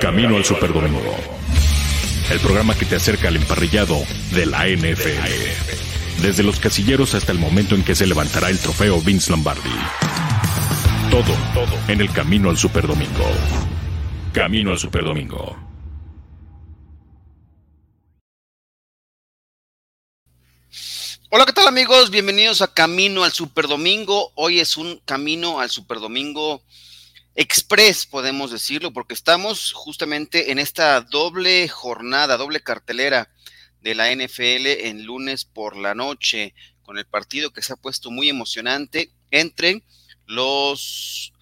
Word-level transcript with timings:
Camino 0.00 0.36
al 0.36 0.44
Superdomingo. 0.44 1.16
El 2.30 2.38
programa 2.40 2.74
que 2.74 2.84
te 2.84 2.96
acerca 2.96 3.28
al 3.28 3.36
emparrillado 3.36 3.96
de 4.32 4.44
la 4.44 4.66
NFL. 4.68 6.22
Desde 6.22 6.42
los 6.42 6.60
casilleros 6.60 7.14
hasta 7.14 7.32
el 7.32 7.38
momento 7.38 7.74
en 7.74 7.82
que 7.82 7.94
se 7.94 8.06
levantará 8.06 8.50
el 8.50 8.58
trofeo 8.58 9.00
Vince 9.00 9.30
Lombardi. 9.30 9.70
Todo, 11.10 11.32
todo 11.54 11.78
en 11.88 12.00
el 12.00 12.12
Camino 12.12 12.50
al 12.50 12.58
Superdomingo. 12.58 13.24
Camino 14.32 14.72
al 14.72 14.78
Superdomingo. 14.78 15.56
Hola, 21.30 21.46
¿qué 21.46 21.52
tal 21.52 21.68
amigos? 21.68 22.10
Bienvenidos 22.10 22.60
a 22.60 22.72
Camino 22.72 23.24
al 23.24 23.32
Superdomingo. 23.32 24.32
Hoy 24.34 24.60
es 24.60 24.76
un 24.76 25.00
Camino 25.06 25.60
al 25.60 25.70
Superdomingo 25.70 26.62
Express, 27.38 28.06
podemos 28.06 28.50
decirlo, 28.50 28.94
porque 28.94 29.12
estamos 29.12 29.74
justamente 29.74 30.52
en 30.52 30.58
esta 30.58 31.02
doble 31.02 31.68
jornada, 31.68 32.38
doble 32.38 32.60
cartelera 32.60 33.30
de 33.82 33.94
la 33.94 34.10
NFL 34.10 34.86
en 34.86 35.04
lunes 35.04 35.44
por 35.44 35.76
la 35.76 35.94
noche, 35.94 36.54
con 36.82 36.96
el 36.96 37.04
partido 37.04 37.52
que 37.52 37.60
se 37.60 37.74
ha 37.74 37.76
puesto 37.76 38.10
muy 38.10 38.30
emocionante 38.30 39.10
entre 39.30 39.82
los 40.24 41.34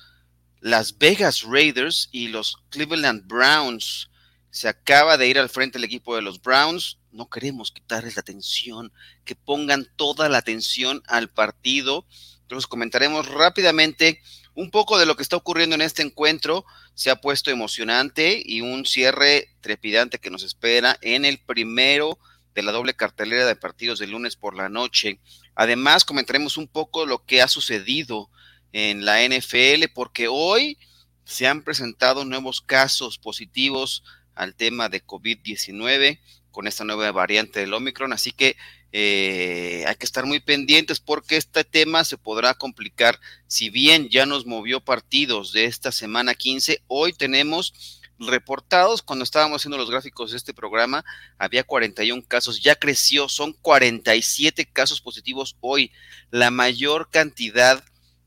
Las 0.61 0.98
Vegas 0.98 1.43
Raiders 1.43 2.09
y 2.11 2.27
los 2.27 2.56
Cleveland 2.70 3.29
Browns. 3.29 4.11
Se 4.51 4.67
acaba 4.67 5.17
de 5.17 5.29
ir 5.29 5.39
al 5.39 5.48
frente 5.48 5.79
el 5.79 5.84
equipo 5.84 6.17
de 6.17 6.23
los 6.23 6.42
Browns. 6.42 6.98
No 7.12 7.31
queremos 7.31 7.70
quitarles 7.70 8.17
la 8.17 8.20
atención, 8.20 8.92
que 9.25 9.37
pongan 9.37 9.87
toda 9.95 10.29
la 10.29 10.39
atención 10.39 11.05
al 11.06 11.31
partido. 11.31 12.05
Entonces 12.45 12.66
comentaremos 12.66 13.29
rápidamente 13.29 14.21
un 14.55 14.71
poco 14.71 14.98
de 14.98 15.07
lo 15.07 15.16
que 15.16 15.23
está 15.23 15.37
ocurriendo 15.37 15.75
en 15.75 15.80
este 15.80 16.03
encuentro. 16.03 16.65
Se 16.95 17.11
ha 17.11 17.20
puesto 17.20 17.51
emocionante 17.51 18.41
y 18.45 18.61
un 18.61 18.87
cierre 18.87 19.48
trepidante 19.61 20.19
que 20.19 20.31
nos 20.31 20.42
espera 20.42 20.97
en 21.00 21.25
el 21.25 21.39
primero 21.39 22.19
de 22.55 22.62
la 22.62 22.70
doble 22.72 22.95
cartelera 22.95 23.47
de 23.47 23.56
partidos 23.56 23.98
de 23.98 24.06
lunes 24.06 24.37
por 24.37 24.55
la 24.55 24.69
noche. 24.69 25.20
Además, 25.55 26.05
comentaremos 26.05 26.56
un 26.56 26.69
poco 26.69 27.06
lo 27.06 27.25
que 27.25 27.42
ha 27.42 27.48
sucedido 27.48 28.31
en 28.72 29.05
la 29.05 29.22
NFL, 29.22 29.89
porque 29.95 30.28
hoy 30.28 30.78
se 31.25 31.47
han 31.47 31.62
presentado 31.62 32.25
nuevos 32.25 32.61
casos 32.61 33.19
positivos 33.19 34.05
al 34.34 34.55
tema 34.55 34.89
de 34.89 35.05
COVID-19 35.05 36.20
con 36.55 36.69
esta 36.69 36.84
nueva 36.84 37.10
variante 37.10 37.58
del 37.58 37.74
Omicron, 37.74 38.12
así 38.12 38.30
que 38.30 38.56
eh, 38.92 39.84
hay 39.88 39.97
que 39.97 40.06
estar 40.06 40.24
muy 40.24 40.38
pendientes 40.38 41.00
porque 41.00 41.36
este 41.36 41.64
tema 41.64 42.05
se 42.05 42.16
podrá 42.16 42.55
complicar. 42.55 43.19
Si 43.48 43.70
bien 43.70 44.08
ya 44.08 44.24
nos 44.24 44.47
movió 44.47 44.80
partidos 44.80 45.52
de 45.52 45.64
esta 45.64 45.91
semana 45.91 46.34
15, 46.34 46.80
hoy 46.86 47.12
tenemos 47.12 48.00
reportados, 48.20 49.02
cuando 49.02 49.25
estábamos 49.25 49.60
haciendo 49.60 49.78
los 49.78 49.91
gráficos 49.91 50.30
de 50.30 50.36
este 50.36 50.55
programa, 50.55 51.05
había 51.38 51.64
41 51.64 52.22
casos, 52.28 52.62
ya 52.62 52.77
creció, 52.77 53.28
son 53.28 53.52
47 53.55 54.64
casos 54.66 55.00
positivos 55.00 55.56
hoy, 55.60 55.91
la 56.30 56.52
mayor 56.52 57.10
cantidad 57.10 57.82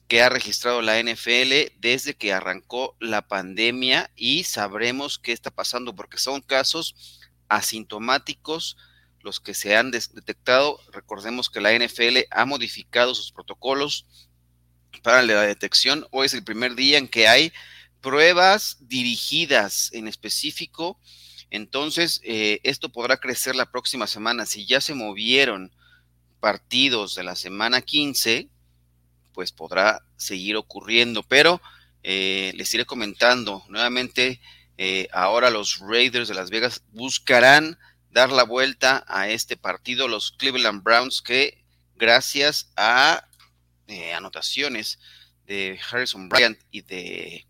que 0.10 0.22
ha 0.22 0.28
registrado 0.28 0.82
la 0.82 1.02
NFL 1.02 1.80
desde 1.80 2.14
que 2.14 2.34
arrancó 2.34 2.98
la 3.00 3.26
pandemia 3.26 4.12
y 4.18 4.44
sabremos 4.44 5.18
qué 5.18 5.32
está 5.32 5.50
pasando 5.50 5.96
porque 5.96 6.18
son 6.18 6.42
casos 6.42 7.17
asintomáticos 7.50 8.78
los 9.22 9.40
que 9.40 9.54
se 9.54 9.76
han 9.76 9.92
detectado. 9.92 10.80
Recordemos 10.92 11.50
que 11.50 11.62
la 11.62 11.78
NFL 11.78 12.20
ha 12.32 12.46
modificado 12.46 13.14
sus 13.14 13.32
protocolos 13.32 14.06
para 15.04 15.22
la 15.22 15.42
detección. 15.42 16.08
Hoy 16.12 16.28
es 16.28 16.34
el 16.34 16.44
primer 16.44 16.76
día 16.76 16.98
en 16.98 17.08
que 17.08 17.28
hay 17.28 17.52
pruebas 18.02 18.78
dirigidas 18.82 19.92
en 19.94 20.08
específico. 20.08 21.00
Entonces, 21.50 22.22
eh, 22.24 22.60
esto 22.64 22.90
podrá 22.90 23.18
crecer 23.18 23.56
la 23.56 23.72
próxima 23.72 24.08
semana. 24.08 24.46
Si 24.46 24.66
ya 24.66 24.82
se 24.82 24.94
movieron 24.94 25.72
partidos 26.40 27.16
de 27.16 27.24
la 27.24 27.36
semana 27.36 27.82
15, 27.82 28.50
pues 29.34 29.52
podrá 29.52 30.04
seguir 30.16 30.56
ocurriendo. 30.56 31.24
Pero 31.24 31.62
eh, 32.04 32.54
les 32.56 32.74
iré 32.74 32.86
comentando 32.86 33.64
nuevamente. 33.68 34.40
Eh, 34.78 35.08
ahora 35.12 35.50
los 35.50 35.80
Raiders 35.80 36.28
de 36.28 36.36
Las 36.36 36.50
Vegas 36.50 36.84
buscarán 36.92 37.78
dar 38.12 38.32
la 38.32 38.44
vuelta 38.44 39.04
a 39.08 39.30
este 39.30 39.58
partido 39.58 40.08
los 40.08 40.32
Cleveland 40.32 40.84
Browns 40.84 41.22
que 41.22 41.64
gracias 41.96 42.72
a 42.76 43.28
eh, 43.88 44.14
anotaciones 44.14 45.00
de 45.46 45.80
Harrison 45.90 46.30
Bryant 46.30 46.60
y 46.72 46.82
de 46.82 47.48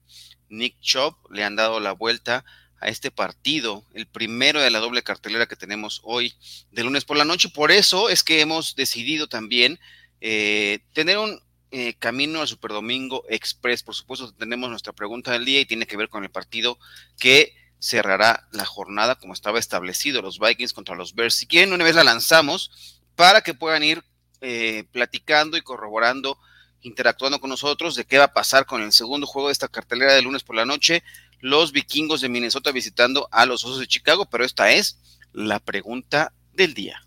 Nick 0.49 0.79
Chubb 0.79 1.16
le 1.31 1.43
han 1.43 1.55
dado 1.55 1.79
la 1.79 1.91
vuelta 1.91 2.45
a 2.79 2.89
este 2.89 3.09
partido, 3.11 3.83
el 3.93 4.07
primero 4.07 4.61
de 4.61 4.69
la 4.69 4.79
doble 4.79 5.03
cartelera 5.03 5.47
que 5.47 5.55
tenemos 5.55 6.01
hoy 6.03 6.35
de 6.71 6.83
lunes 6.83 7.05
por 7.05 7.17
la 7.17 7.25
noche. 7.25 7.49
Por 7.49 7.71
eso 7.71 8.09
es 8.09 8.23
que 8.23 8.39
hemos 8.39 8.75
decidido 8.75 9.27
también 9.27 9.79
eh, 10.21 10.79
tener 10.93 11.17
un 11.17 11.41
eh, 11.72 11.95
camino 11.95 12.41
al 12.41 12.47
Superdomingo 12.47 13.23
Express. 13.29 13.83
Por 13.83 13.95
supuesto, 13.95 14.33
tenemos 14.33 14.69
nuestra 14.69 14.94
pregunta 14.94 15.31
del 15.31 15.45
día 15.45 15.59
y 15.59 15.66
tiene 15.66 15.85
que 15.85 15.97
ver 15.97 16.09
con 16.09 16.23
el 16.23 16.29
partido 16.29 16.78
que 17.19 17.53
cerrará 17.79 18.47
la 18.51 18.66
jornada 18.66 19.16
como 19.16 19.33
estaba 19.33 19.59
establecido 19.59 20.22
los 20.22 20.39
Vikings 20.39 20.73
contra 20.73 20.95
los 20.95 21.13
Bears. 21.13 21.35
Si 21.35 21.47
quieren, 21.47 21.73
una 21.73 21.83
vez 21.83 21.95
la 21.95 22.03
lanzamos 22.03 23.01
para 23.16 23.41
que 23.41 23.53
puedan 23.53 23.83
ir 23.83 24.03
eh, 24.41 24.85
platicando 24.91 25.57
y 25.57 25.61
corroborando, 25.61 26.39
interactuando 26.81 27.39
con 27.39 27.50
nosotros 27.50 27.95
de 27.95 28.05
qué 28.05 28.17
va 28.17 28.25
a 28.25 28.34
pasar 28.34 28.66
con 28.66 28.81
el 28.81 28.91
segundo 28.91 29.28
juego 29.28 29.49
de 29.49 29.53
esta 29.53 29.67
cartelera 29.67 30.13
de 30.13 30.22
lunes 30.22 30.44
por 30.44 30.55
la 30.55 30.66
noche, 30.66 31.03
los 31.39 31.72
vikingos 31.72 32.22
de 32.22 32.29
Minnesota 32.29 32.72
visitando 32.72 33.28
a 33.31 33.45
los 33.45 33.63
Osos 33.63 33.79
de 33.79 33.88
Chicago, 33.88 34.28
pero 34.29 34.45
esta 34.45 34.72
es 34.72 34.99
la 35.34 35.59
pregunta 35.59 36.34
del 36.53 36.73
día. 36.73 37.06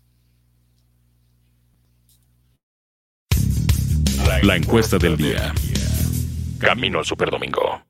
La 4.39 4.55
encuesta 4.55 4.97
del 4.97 5.17
día. 5.17 5.53
Camino 6.59 6.97
al 6.97 7.05
Superdomingo. 7.05 7.85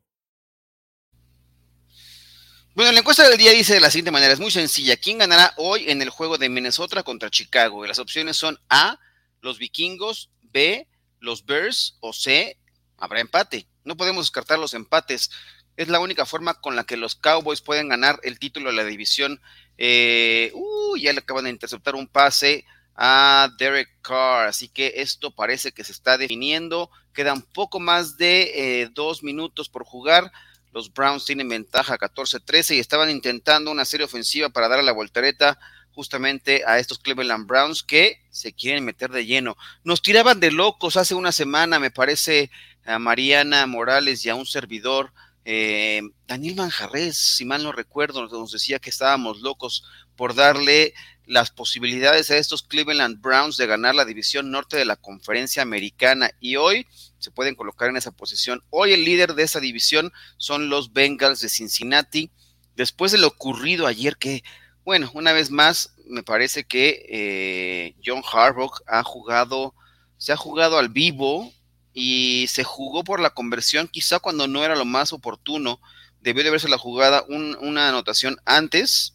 Bueno, 2.76 2.92
la 2.92 3.00
encuesta 3.00 3.30
del 3.30 3.38
día 3.38 3.52
dice 3.52 3.76
de 3.76 3.80
la 3.80 3.90
siguiente 3.90 4.12
manera, 4.12 4.34
es 4.34 4.40
muy 4.42 4.52
sencilla. 4.52 4.98
¿Quién 4.98 5.20
ganará 5.20 5.54
hoy 5.56 5.90
en 5.90 6.02
el 6.02 6.10
juego 6.10 6.38
de 6.38 6.50
Minnesota 6.50 7.04
contra 7.04 7.30
Chicago? 7.30 7.86
Y 7.86 7.88
las 7.88 8.00
opciones 8.00 8.36
son 8.36 8.60
A, 8.70 9.00
los 9.40 9.60
vikingos, 9.60 10.30
B, 10.42 10.90
los 11.20 11.46
Bears 11.46 11.98
o 12.02 12.12
C, 12.12 12.58
habrá 12.98 13.22
empate. 13.22 13.68
No 13.86 13.96
podemos 13.96 14.26
descartar 14.26 14.60
los 14.60 14.74
empates. 14.74 15.32
Es 15.78 15.88
la 15.88 16.02
única 16.02 16.26
forma 16.26 16.56
con 16.56 16.76
la 16.76 16.84
que 16.84 16.98
los 16.98 17.16
Cowboys 17.16 17.62
pueden 17.62 17.88
ganar 17.88 18.20
el 18.24 18.40
título 18.40 18.72
de 18.72 18.76
la 18.76 18.84
división. 18.84 19.42
Eh, 19.78 20.52
uh, 20.54 20.98
ya 20.98 21.14
le 21.14 21.20
acaban 21.20 21.46
de 21.46 21.52
interceptar 21.52 21.96
un 21.96 22.08
pase 22.08 22.66
a 22.96 23.50
Derek 23.58 23.90
Carr, 24.02 24.48
así 24.48 24.68
que 24.68 24.94
esto 24.98 25.32
parece 25.32 25.72
que 25.72 25.84
se 25.84 25.92
está 25.92 26.18
definiendo. 26.18 26.90
Quedan 27.14 27.42
poco 27.42 27.80
más 27.80 28.18
de 28.18 28.82
eh, 28.82 28.90
dos 28.94 29.24
minutos 29.24 29.70
por 29.70 29.84
jugar 29.84 30.32
los 30.74 30.94
Browns 30.94 31.26
tienen 31.26 31.50
ventaja 31.50 31.98
14-13 31.98 32.76
y 32.76 32.80
estaban 32.80 33.10
intentando 33.10 33.72
una 33.72 33.86
serie 33.86 34.06
ofensiva 34.06 34.50
para 34.50 34.70
dar 34.70 34.84
la 34.84 34.94
voltereta 34.94 35.60
justamente 35.94 36.64
a 36.66 36.80
estos 36.80 37.00
Cleveland 37.00 37.46
Browns 37.46 37.84
que 37.84 38.22
se 38.30 38.54
quieren 38.54 38.86
meter 38.86 39.12
de 39.12 39.26
lleno. 39.26 39.58
Nos 39.84 40.02
tiraban 40.02 40.40
de 40.40 40.52
locos 40.52 40.96
hace 40.96 41.14
una 41.14 41.34
semana, 41.34 41.80
me 41.80 41.92
parece, 41.92 42.50
a 42.86 42.98
Mariana 43.00 43.68
Morales 43.68 44.26
y 44.26 44.30
a 44.30 44.36
un 44.36 44.46
servidor. 44.46 45.12
Eh, 45.44 46.02
Daniel 46.28 46.56
Manjarres, 46.56 47.18
si 47.18 47.44
mal 47.44 47.64
no 47.64 47.74
recuerdo, 47.74 48.26
nos 48.28 48.52
decía 48.52 48.80
que 48.80 48.90
estábamos 48.90 49.42
locos 49.42 49.84
por 50.16 50.34
darle 50.34 50.94
las 51.32 51.50
posibilidades 51.50 52.30
a 52.30 52.36
estos 52.36 52.62
Cleveland 52.62 53.22
Browns 53.22 53.56
de 53.56 53.66
ganar 53.66 53.96
la 53.96 54.04
división 54.04 54.52
norte 54.52 54.76
de 54.76 54.84
la 54.84 54.98
conferencia 54.98 55.62
americana 55.62 56.32
y 56.42 56.58
hoy 56.58 56.88
se 57.20 57.32
pueden 57.32 57.56
colocar 57.56 57.90
en 57.90 57.96
esa 57.96 58.12
posición. 58.12 58.62
Hoy 58.70 58.92
el 58.92 59.06
líder 59.06 59.34
de 59.34 59.44
esa 59.44 59.62
división 59.62 60.12
son 60.36 60.68
los 60.68 60.92
Bengals 60.92 61.40
de 61.40 61.48
Cincinnati. 61.48 62.32
Después 62.76 63.14
de 63.14 63.18
lo 63.18 63.28
ocurrido 63.28 63.88
ayer, 63.88 64.18
que, 64.18 64.44
bueno, 64.84 65.10
una 65.14 65.32
vez 65.32 65.52
más, 65.52 65.96
me 66.06 66.22
parece 66.22 66.66
que 66.66 67.06
eh, 67.08 67.96
John 68.06 68.24
Harbaugh 68.30 68.82
ha 68.86 69.02
jugado, 69.02 69.74
se 70.18 70.34
ha 70.34 70.38
jugado 70.38 70.80
al 70.80 70.90
vivo 70.90 71.50
y 71.94 72.48
se 72.50 72.66
jugó 72.66 73.06
por 73.06 73.22
la 73.22 73.30
conversión, 73.30 73.88
quizá 73.88 74.20
cuando 74.20 74.50
no 74.50 74.66
era 74.66 74.76
lo 74.76 74.84
más 74.84 75.14
oportuno. 75.14 75.80
Debió 76.20 76.44
de 76.44 76.52
verse 76.52 76.68
la 76.68 76.78
jugada 76.78 77.24
una 77.30 77.88
anotación 77.88 78.36
antes 78.44 79.14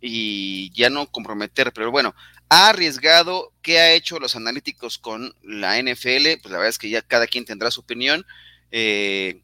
y 0.00 0.70
ya 0.72 0.90
no 0.90 1.10
comprometer, 1.10 1.72
pero 1.72 1.90
bueno, 1.90 2.14
ha 2.48 2.68
arriesgado, 2.68 3.52
¿qué 3.62 3.80
ha 3.80 3.92
hecho 3.92 4.20
los 4.20 4.36
analíticos 4.36 4.98
con 4.98 5.34
la 5.42 5.80
NFL? 5.80 6.40
Pues 6.42 6.52
la 6.52 6.58
verdad 6.58 6.68
es 6.68 6.78
que 6.78 6.90
ya 6.90 7.02
cada 7.02 7.26
quien 7.26 7.44
tendrá 7.44 7.70
su 7.70 7.80
opinión. 7.80 8.24
Eh, 8.70 9.42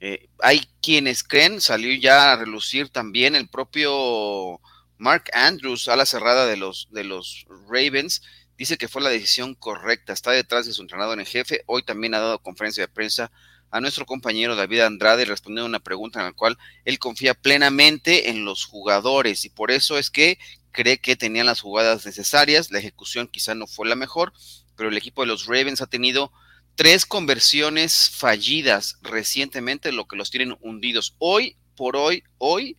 eh, 0.00 0.28
hay 0.40 0.68
quienes 0.82 1.24
creen, 1.24 1.60
salió 1.60 1.94
ya 1.94 2.32
a 2.32 2.36
relucir 2.36 2.90
también 2.90 3.34
el 3.34 3.48
propio 3.48 4.60
Mark 4.98 5.24
Andrews 5.32 5.88
a 5.88 5.96
la 5.96 6.06
cerrada 6.06 6.46
de 6.46 6.56
los, 6.56 6.88
de 6.90 7.04
los 7.04 7.46
Ravens, 7.68 8.22
dice 8.56 8.76
que 8.76 8.88
fue 8.88 9.02
la 9.02 9.10
decisión 9.10 9.54
correcta, 9.54 10.12
está 10.12 10.30
detrás 10.30 10.66
de 10.66 10.72
su 10.72 10.82
entrenador 10.82 11.18
en 11.18 11.26
jefe, 11.26 11.62
hoy 11.66 11.82
también 11.82 12.14
ha 12.14 12.20
dado 12.20 12.38
conferencia 12.38 12.82
de 12.82 12.92
prensa 12.92 13.30
a 13.70 13.80
nuestro 13.80 14.06
compañero 14.06 14.56
David 14.56 14.80
Andrade 14.80 15.24
respondiendo 15.24 15.66
una 15.66 15.80
pregunta 15.80 16.20
en 16.20 16.26
la 16.26 16.32
cual 16.32 16.58
él 16.84 16.98
confía 16.98 17.34
plenamente 17.34 18.30
en 18.30 18.44
los 18.44 18.64
jugadores 18.64 19.44
y 19.44 19.50
por 19.50 19.70
eso 19.70 19.98
es 19.98 20.10
que 20.10 20.38
cree 20.70 20.98
que 20.98 21.16
tenían 21.16 21.46
las 21.46 21.60
jugadas 21.60 22.04
necesarias, 22.04 22.70
la 22.70 22.78
ejecución 22.78 23.28
quizá 23.28 23.54
no 23.54 23.66
fue 23.66 23.88
la 23.88 23.96
mejor, 23.96 24.32
pero 24.76 24.88
el 24.88 24.96
equipo 24.96 25.22
de 25.22 25.28
los 25.28 25.46
Ravens 25.46 25.80
ha 25.80 25.86
tenido 25.86 26.32
tres 26.74 27.06
conversiones 27.06 28.10
fallidas 28.10 28.98
recientemente, 29.02 29.92
lo 29.92 30.06
que 30.06 30.16
los 30.16 30.30
tienen 30.30 30.56
hundidos. 30.60 31.14
Hoy 31.18 31.56
por 31.76 31.96
hoy, 31.96 32.24
hoy, 32.38 32.76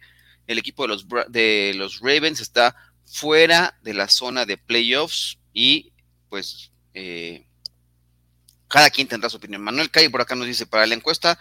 el 0.47 0.57
equipo 0.57 0.83
de 0.83 0.89
los, 0.89 1.07
de 1.29 1.73
los 1.75 1.99
Ravens 1.99 2.41
está 2.41 2.75
fuera 3.05 3.77
de 3.81 3.93
la 3.93 4.09
zona 4.09 4.45
de 4.45 4.57
playoffs 4.57 5.39
y 5.53 5.93
pues 6.29 6.71
eh, 6.93 7.44
cada 8.75 8.89
quien 8.89 9.07
tendrá 9.07 9.29
su 9.29 9.37
opinión. 9.37 9.61
Manuel 9.61 9.89
Calle 9.89 10.09
por 10.09 10.19
acá 10.19 10.35
nos 10.35 10.47
dice, 10.47 10.65
para 10.65 10.85
la 10.85 10.95
encuesta 10.95 11.39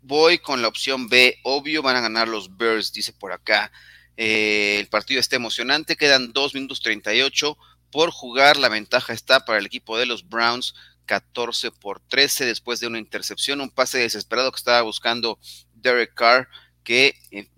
voy 0.00 0.38
con 0.38 0.62
la 0.62 0.68
opción 0.68 1.10
B, 1.10 1.38
obvio 1.42 1.82
van 1.82 1.96
a 1.96 2.00
ganar 2.00 2.26
los 2.26 2.56
Bears, 2.56 2.90
dice 2.90 3.12
por 3.12 3.32
acá. 3.32 3.70
Eh, 4.16 4.78
el 4.80 4.86
partido 4.86 5.20
está 5.20 5.36
emocionante, 5.36 5.94
quedan 5.96 6.32
2 6.32 6.54
minutos 6.54 6.80
38 6.80 7.58
por 7.92 8.10
jugar, 8.10 8.56
la 8.56 8.70
ventaja 8.70 9.12
está 9.12 9.44
para 9.44 9.58
el 9.58 9.66
equipo 9.66 9.98
de 9.98 10.06
los 10.06 10.26
Browns 10.26 10.74
14 11.04 11.70
por 11.70 12.00
13 12.00 12.46
después 12.46 12.80
de 12.80 12.86
una 12.86 12.98
intercepción, 12.98 13.60
un 13.60 13.68
pase 13.68 13.98
desesperado 13.98 14.50
que 14.50 14.56
estaba 14.56 14.80
buscando 14.80 15.38
Derek 15.74 16.14
Carr 16.14 16.48
que 16.82 17.14
eh, 17.30 17.50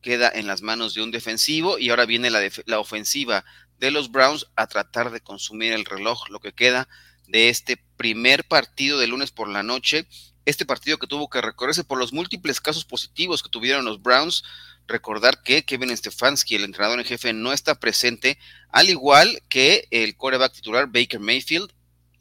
queda 0.00 0.28
en 0.34 0.48
las 0.48 0.62
manos 0.62 0.92
de 0.92 1.02
un 1.02 1.12
defensivo 1.12 1.78
y 1.78 1.90
ahora 1.90 2.04
viene 2.04 2.30
la, 2.30 2.40
la 2.64 2.80
ofensiva 2.80 3.44
de 3.78 3.92
los 3.92 4.10
Browns 4.10 4.48
a 4.56 4.66
tratar 4.66 5.12
de 5.12 5.20
consumir 5.20 5.72
el 5.72 5.84
reloj, 5.84 6.28
lo 6.30 6.40
que 6.40 6.52
queda 6.52 6.88
de 7.28 7.48
este 7.48 7.76
primer 7.96 8.44
partido 8.44 8.98
de 8.98 9.06
lunes 9.06 9.30
por 9.30 9.48
la 9.48 9.62
noche, 9.62 10.06
este 10.44 10.64
partido 10.64 10.98
que 10.98 11.06
tuvo 11.06 11.28
que 11.28 11.40
recorrerse 11.40 11.84
por 11.84 11.98
los 11.98 12.12
múltiples 12.12 12.60
casos 12.60 12.84
positivos 12.84 13.42
que 13.42 13.48
tuvieron 13.48 13.84
los 13.84 14.02
Browns. 14.02 14.44
Recordar 14.86 15.42
que 15.42 15.64
Kevin 15.64 15.96
Stefanski, 15.96 16.54
el 16.54 16.64
entrenador 16.64 17.00
en 17.00 17.04
jefe, 17.04 17.32
no 17.32 17.52
está 17.52 17.74
presente, 17.80 18.38
al 18.70 18.88
igual 18.88 19.42
que 19.48 19.88
el 19.90 20.16
coreback 20.16 20.52
titular 20.52 20.86
Baker 20.86 21.18
Mayfield, 21.18 21.72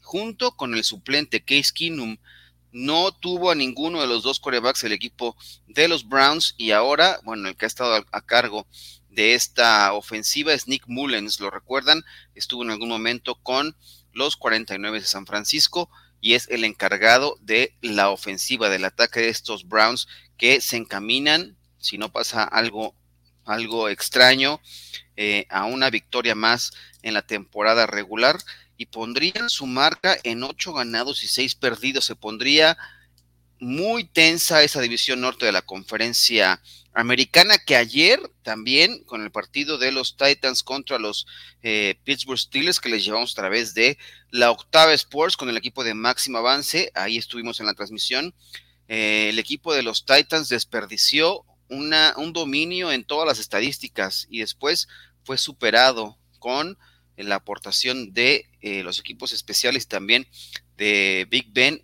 junto 0.02 0.56
con 0.56 0.74
el 0.74 0.84
suplente 0.84 1.44
Case 1.44 1.72
Keenum 1.74 2.18
no 2.76 3.14
tuvo 3.14 3.52
a 3.52 3.56
ninguno 3.56 4.02
de 4.02 4.08
los 4.08 4.22
dos 4.22 4.42
corebacks 4.42 4.84
el 4.84 4.92
equipo 4.92 5.38
de 5.66 5.88
los 5.88 6.10
Browns 6.10 6.56
y 6.58 6.72
ahora, 6.72 7.22
bueno, 7.24 7.48
el 7.48 7.56
que 7.56 7.66
ha 7.66 7.68
estado 7.68 8.06
a, 8.12 8.22
cargo 8.22 8.68
de 9.10 9.34
esta 9.34 9.94
ofensiva 9.94 10.54
es 10.54 10.68
Nick 10.68 10.84
Mullens, 10.86 11.40
lo 11.40 11.50
recuerdan, 11.50 12.04
estuvo 12.36 12.64
en 12.64 12.72
algún 12.72 12.90
momento 12.90 13.36
con 13.36 13.78
los 14.16 14.38
49 14.38 15.02
de 15.02 15.06
San 15.06 15.28
Francisco 15.28 15.90
y 16.22 16.34
es 16.34 16.48
el 16.50 16.64
encargado 16.64 17.38
de 17.42 17.76
la 17.82 18.10
ofensiva 18.10 18.70
del 18.70 18.86
ataque 18.86 19.20
de 19.20 19.30
estos 19.30 19.68
Browns 19.68 20.08
que 20.38 20.62
se 20.62 20.78
encaminan, 20.78 21.56
si 21.78 22.00
no 22.00 22.12
pasa 22.12 22.44
algo, 22.44 22.96
algo 23.44 23.90
extraño, 23.90 24.60
eh, 25.18 25.46
a 25.50 25.66
una 25.66 25.90
victoria 25.92 26.34
más 26.34 26.72
en 27.04 27.14
la 27.14 27.22
temporada 27.22 27.86
regular 27.86 28.40
y 28.78 28.88
pondrían 28.88 29.50
su 29.50 29.68
marca 29.68 30.18
en 30.24 30.44
ocho 30.44 30.74
ganados 30.74 31.24
y 31.24 31.28
seis 31.28 31.54
perdidos. 31.54 32.06
Se 32.06 32.16
pondría 32.16 32.78
muy 33.60 34.04
tensa 34.04 34.64
esa 34.64 34.82
división 34.82 35.22
norte 35.22 35.46
de 35.46 35.52
la 35.52 35.62
conferencia 35.62 36.62
americana 36.94 37.58
que 37.58 37.76
ayer 37.76 38.20
también 38.42 39.04
con 39.04 39.22
el 39.22 39.32
partido 39.32 39.78
de 39.78 39.92
los 39.92 40.16
Titans 40.16 40.64
contra 40.64 40.98
los 40.98 41.28
eh, 41.62 42.00
Pittsburgh 42.04 42.40
Steelers 42.40 42.80
que 42.80 42.90
les 42.90 43.04
llevamos 43.04 43.34
a 43.34 43.42
través 43.42 43.74
de 43.74 43.98
la 44.32 44.50
octava 44.50 44.94
Sports 44.94 45.36
con 45.36 45.50
el 45.50 45.58
equipo 45.58 45.84
de 45.84 45.94
máximo 45.94 46.38
avance, 46.38 46.92
ahí 46.96 47.18
estuvimos 47.18 47.60
en 47.60 47.66
la 47.66 47.74
transmisión, 47.74 48.34
eh, 48.88 49.28
el 49.30 49.40
equipo 49.40 49.74
de 49.74 49.84
los 49.84 50.06
Titans 50.06 50.48
desperdició 50.50 51.44
un 51.68 52.32
dominio 52.32 52.92
en 52.92 53.04
todas 53.04 53.28
las 53.28 53.40
estadísticas 53.40 54.28
y 54.30 54.40
después 54.40 54.88
fue 55.24 55.38
superado 55.38 56.18
con 56.38 56.78
la 57.18 57.36
aportación 57.36 58.14
de 58.14 58.46
eh, 58.62 58.84
los 58.84 59.00
equipos 59.00 59.34
especiales 59.34 59.88
también 59.88 60.28
de 60.78 61.28
Big 61.30 61.48
Ben 61.52 61.82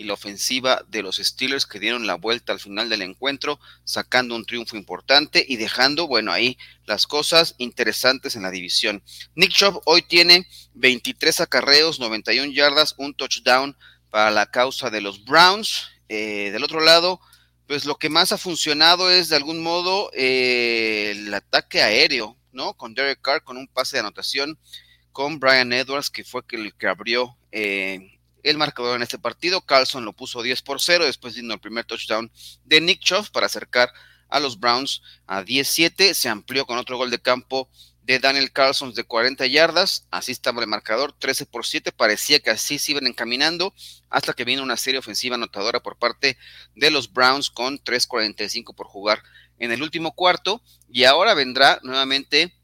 y 0.00 0.04
la 0.04 0.14
ofensiva 0.14 0.82
de 0.88 1.02
los 1.02 1.16
Steelers 1.16 1.66
que 1.66 1.78
dieron 1.78 2.06
la 2.06 2.14
vuelta 2.14 2.54
al 2.54 2.58
final 2.58 2.88
del 2.88 3.02
encuentro, 3.02 3.60
sacando 3.84 4.34
un 4.34 4.46
triunfo 4.46 4.78
importante 4.78 5.44
y 5.46 5.56
dejando, 5.56 6.06
bueno, 6.06 6.32
ahí 6.32 6.56
las 6.86 7.06
cosas 7.06 7.54
interesantes 7.58 8.34
en 8.34 8.42
la 8.42 8.50
división. 8.50 9.02
Nick 9.34 9.52
Chubb 9.52 9.82
hoy 9.84 10.00
tiene 10.00 10.46
23 10.72 11.40
acarreos, 11.40 12.00
91 12.00 12.52
yardas, 12.52 12.94
un 12.96 13.12
touchdown 13.12 13.76
para 14.08 14.30
la 14.30 14.46
causa 14.50 14.88
de 14.88 15.02
los 15.02 15.22
Browns. 15.24 15.88
Eh, 16.08 16.50
del 16.50 16.64
otro 16.64 16.80
lado, 16.80 17.20
pues 17.66 17.84
lo 17.84 17.96
que 17.96 18.08
más 18.08 18.32
ha 18.32 18.38
funcionado 18.38 19.10
es 19.10 19.28
de 19.28 19.36
algún 19.36 19.62
modo 19.62 20.10
eh, 20.14 21.12
el 21.14 21.34
ataque 21.34 21.82
aéreo 21.82 22.38
¿no? 22.52 22.74
Con 22.74 22.94
Derek 22.94 23.20
Carr, 23.20 23.44
con 23.44 23.56
un 23.56 23.68
pase 23.68 23.96
de 23.96 24.00
anotación, 24.00 24.58
con 25.12 25.38
Brian 25.38 25.72
Edwards, 25.72 26.10
que 26.10 26.24
fue 26.24 26.42
el 26.50 26.74
que 26.74 26.88
abrió 26.88 27.36
eh, 27.52 28.19
el 28.42 28.58
marcador 28.58 28.96
en 28.96 29.02
este 29.02 29.18
partido. 29.18 29.60
Carlson 29.60 30.04
lo 30.04 30.12
puso 30.12 30.42
10 30.42 30.62
por 30.62 30.80
0, 30.80 31.04
después 31.04 31.34
vino 31.34 31.54
el 31.54 31.60
primer 31.60 31.84
touchdown 31.84 32.30
de 32.64 32.80
Nick 32.80 33.00
Chubb 33.00 33.30
para 33.30 33.46
acercar 33.46 33.92
a 34.28 34.40
los 34.40 34.58
Browns 34.58 35.02
a 35.26 35.42
17. 35.42 36.14
Se 36.14 36.28
amplió 36.28 36.66
con 36.66 36.78
otro 36.78 36.96
gol 36.96 37.10
de 37.10 37.20
campo 37.20 37.68
de 38.02 38.18
Daniel 38.18 38.52
Carlson 38.52 38.92
de 38.94 39.04
40 39.04 39.46
yardas. 39.46 40.06
Así 40.10 40.32
estaba 40.32 40.62
el 40.62 40.68
marcador, 40.68 41.12
13 41.12 41.46
por 41.46 41.66
7. 41.66 41.92
Parecía 41.92 42.40
que 42.40 42.50
así 42.50 42.78
se 42.78 42.92
iban 42.92 43.06
encaminando 43.06 43.74
hasta 44.08 44.32
que 44.32 44.44
vino 44.44 44.62
una 44.62 44.76
serie 44.76 44.98
ofensiva 44.98 45.36
anotadora 45.36 45.80
por 45.80 45.96
parte 45.96 46.36
de 46.74 46.90
los 46.90 47.12
Browns 47.12 47.50
con 47.50 47.78
3.45 47.78 48.74
por 48.74 48.86
jugar 48.86 49.22
en 49.58 49.72
el 49.72 49.82
último 49.82 50.12
cuarto 50.12 50.62
y 50.88 51.04
ahora 51.04 51.34
vendrá 51.34 51.78
nuevamente 51.82 52.54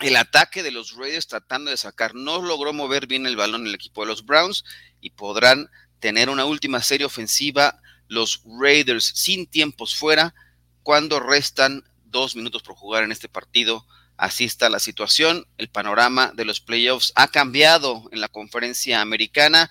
el 0.00 0.16
ataque 0.16 0.62
de 0.62 0.70
los 0.70 0.96
Raiders 0.96 1.26
tratando 1.26 1.70
de 1.70 1.76
sacar. 1.76 2.14
No 2.14 2.40
logró 2.40 2.72
mover 2.72 3.06
bien 3.06 3.26
el 3.26 3.36
balón 3.36 3.66
el 3.66 3.74
equipo 3.74 4.02
de 4.02 4.08
los 4.08 4.24
Browns 4.24 4.64
y 5.02 5.10
podrán 5.10 5.68
tener 6.00 6.30
una 6.30 6.46
última 6.46 6.80
serie 6.80 7.04
ofensiva 7.04 7.82
los 8.08 8.42
Raiders 8.44 9.04
sin 9.14 9.46
tiempos 9.46 9.94
fuera 9.94 10.34
cuando 10.82 11.20
restan 11.20 11.84
dos 12.04 12.36
minutos 12.36 12.62
por 12.62 12.74
jugar 12.74 13.04
en 13.04 13.12
este 13.12 13.28
partido. 13.28 13.86
Así 14.16 14.44
está 14.44 14.70
la 14.70 14.78
situación. 14.78 15.46
El 15.58 15.68
panorama 15.68 16.32
de 16.34 16.44
los 16.44 16.60
playoffs 16.60 17.12
ha 17.16 17.28
cambiado 17.28 18.08
en 18.12 18.20
la 18.20 18.28
conferencia 18.28 19.00
americana. 19.00 19.70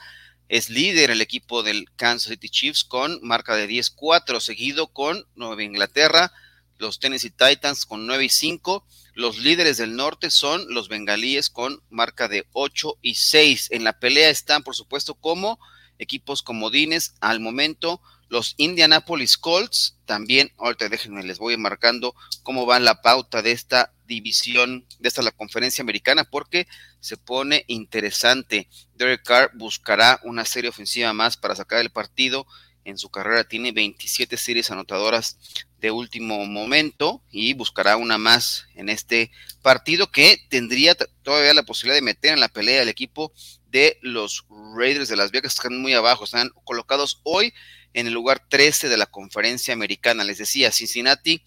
Es 0.49 0.69
líder 0.69 1.11
el 1.11 1.21
equipo 1.21 1.63
del 1.63 1.85
Kansas 1.95 2.31
City 2.31 2.49
Chiefs 2.49 2.83
con 2.83 3.19
marca 3.21 3.55
de 3.55 3.69
10-4, 3.69 4.39
seguido 4.39 4.87
con 4.87 5.25
Nueva 5.35 5.63
Inglaterra, 5.63 6.33
los 6.81 6.99
Tennessee 6.99 7.29
Titans 7.29 7.85
con 7.85 8.07
9 8.07 8.25
y 8.25 8.29
5. 8.29 8.85
Los 9.13 9.37
líderes 9.37 9.77
del 9.77 9.95
norte 9.95 10.31
son 10.31 10.65
los 10.73 10.89
bengalíes 10.89 11.49
con 11.49 11.81
marca 11.89 12.27
de 12.27 12.47
8 12.53 12.97
y 13.03 13.15
6. 13.15 13.69
En 13.71 13.83
la 13.83 13.99
pelea 13.99 14.29
están, 14.29 14.63
por 14.63 14.75
supuesto, 14.75 15.13
como 15.13 15.59
equipos 15.99 16.41
comodines 16.41 17.13
al 17.21 17.39
momento. 17.39 18.01
Los 18.29 18.55
Indianapolis 18.57 19.37
Colts 19.37 19.97
también, 20.05 20.51
ahorita 20.57 20.89
déjenme, 20.89 21.21
les 21.23 21.37
voy 21.37 21.55
marcando 21.55 22.15
cómo 22.41 22.65
va 22.65 22.79
la 22.79 23.03
pauta 23.03 23.43
de 23.43 23.51
esta 23.51 23.93
división, 24.07 24.87
de 24.99 25.07
esta 25.07 25.21
la 25.21 25.31
conferencia 25.31 25.83
americana, 25.83 26.23
porque 26.23 26.67
se 26.99 27.15
pone 27.15 27.63
interesante. 27.67 28.67
Derek 28.95 29.23
Carr 29.23 29.51
buscará 29.53 30.19
una 30.23 30.45
serie 30.45 30.69
ofensiva 30.71 31.13
más 31.13 31.37
para 31.37 31.55
sacar 31.55 31.79
el 31.79 31.91
partido. 31.91 32.47
En 32.83 32.97
su 32.97 33.09
carrera 33.09 33.43
tiene 33.43 33.71
27 33.71 34.35
series 34.37 34.71
anotadoras 34.71 35.37
de 35.81 35.91
último 35.91 36.45
momento 36.45 37.21
y 37.31 37.53
buscará 37.53 37.97
una 37.97 38.19
más 38.19 38.67
en 38.75 38.87
este 38.87 39.31
partido 39.63 40.11
que 40.11 40.37
tendría 40.49 40.95
todavía 41.23 41.55
la 41.55 41.63
posibilidad 41.63 41.95
de 41.95 42.03
meter 42.03 42.33
en 42.33 42.39
la 42.39 42.49
pelea 42.49 42.83
el 42.83 42.89
equipo 42.89 43.33
de 43.65 43.97
los 44.01 44.45
Raiders 44.77 45.09
de 45.09 45.15
Las 45.15 45.31
Vegas, 45.31 45.53
que 45.53 45.57
están 45.57 45.81
muy 45.81 45.93
abajo, 45.93 46.23
están 46.23 46.51
colocados 46.63 47.21
hoy 47.23 47.53
en 47.93 48.05
el 48.05 48.13
lugar 48.13 48.45
13 48.47 48.89
de 48.89 48.97
la 48.97 49.07
conferencia 49.07 49.73
americana. 49.73 50.23
Les 50.23 50.37
decía, 50.37 50.71
Cincinnati 50.71 51.43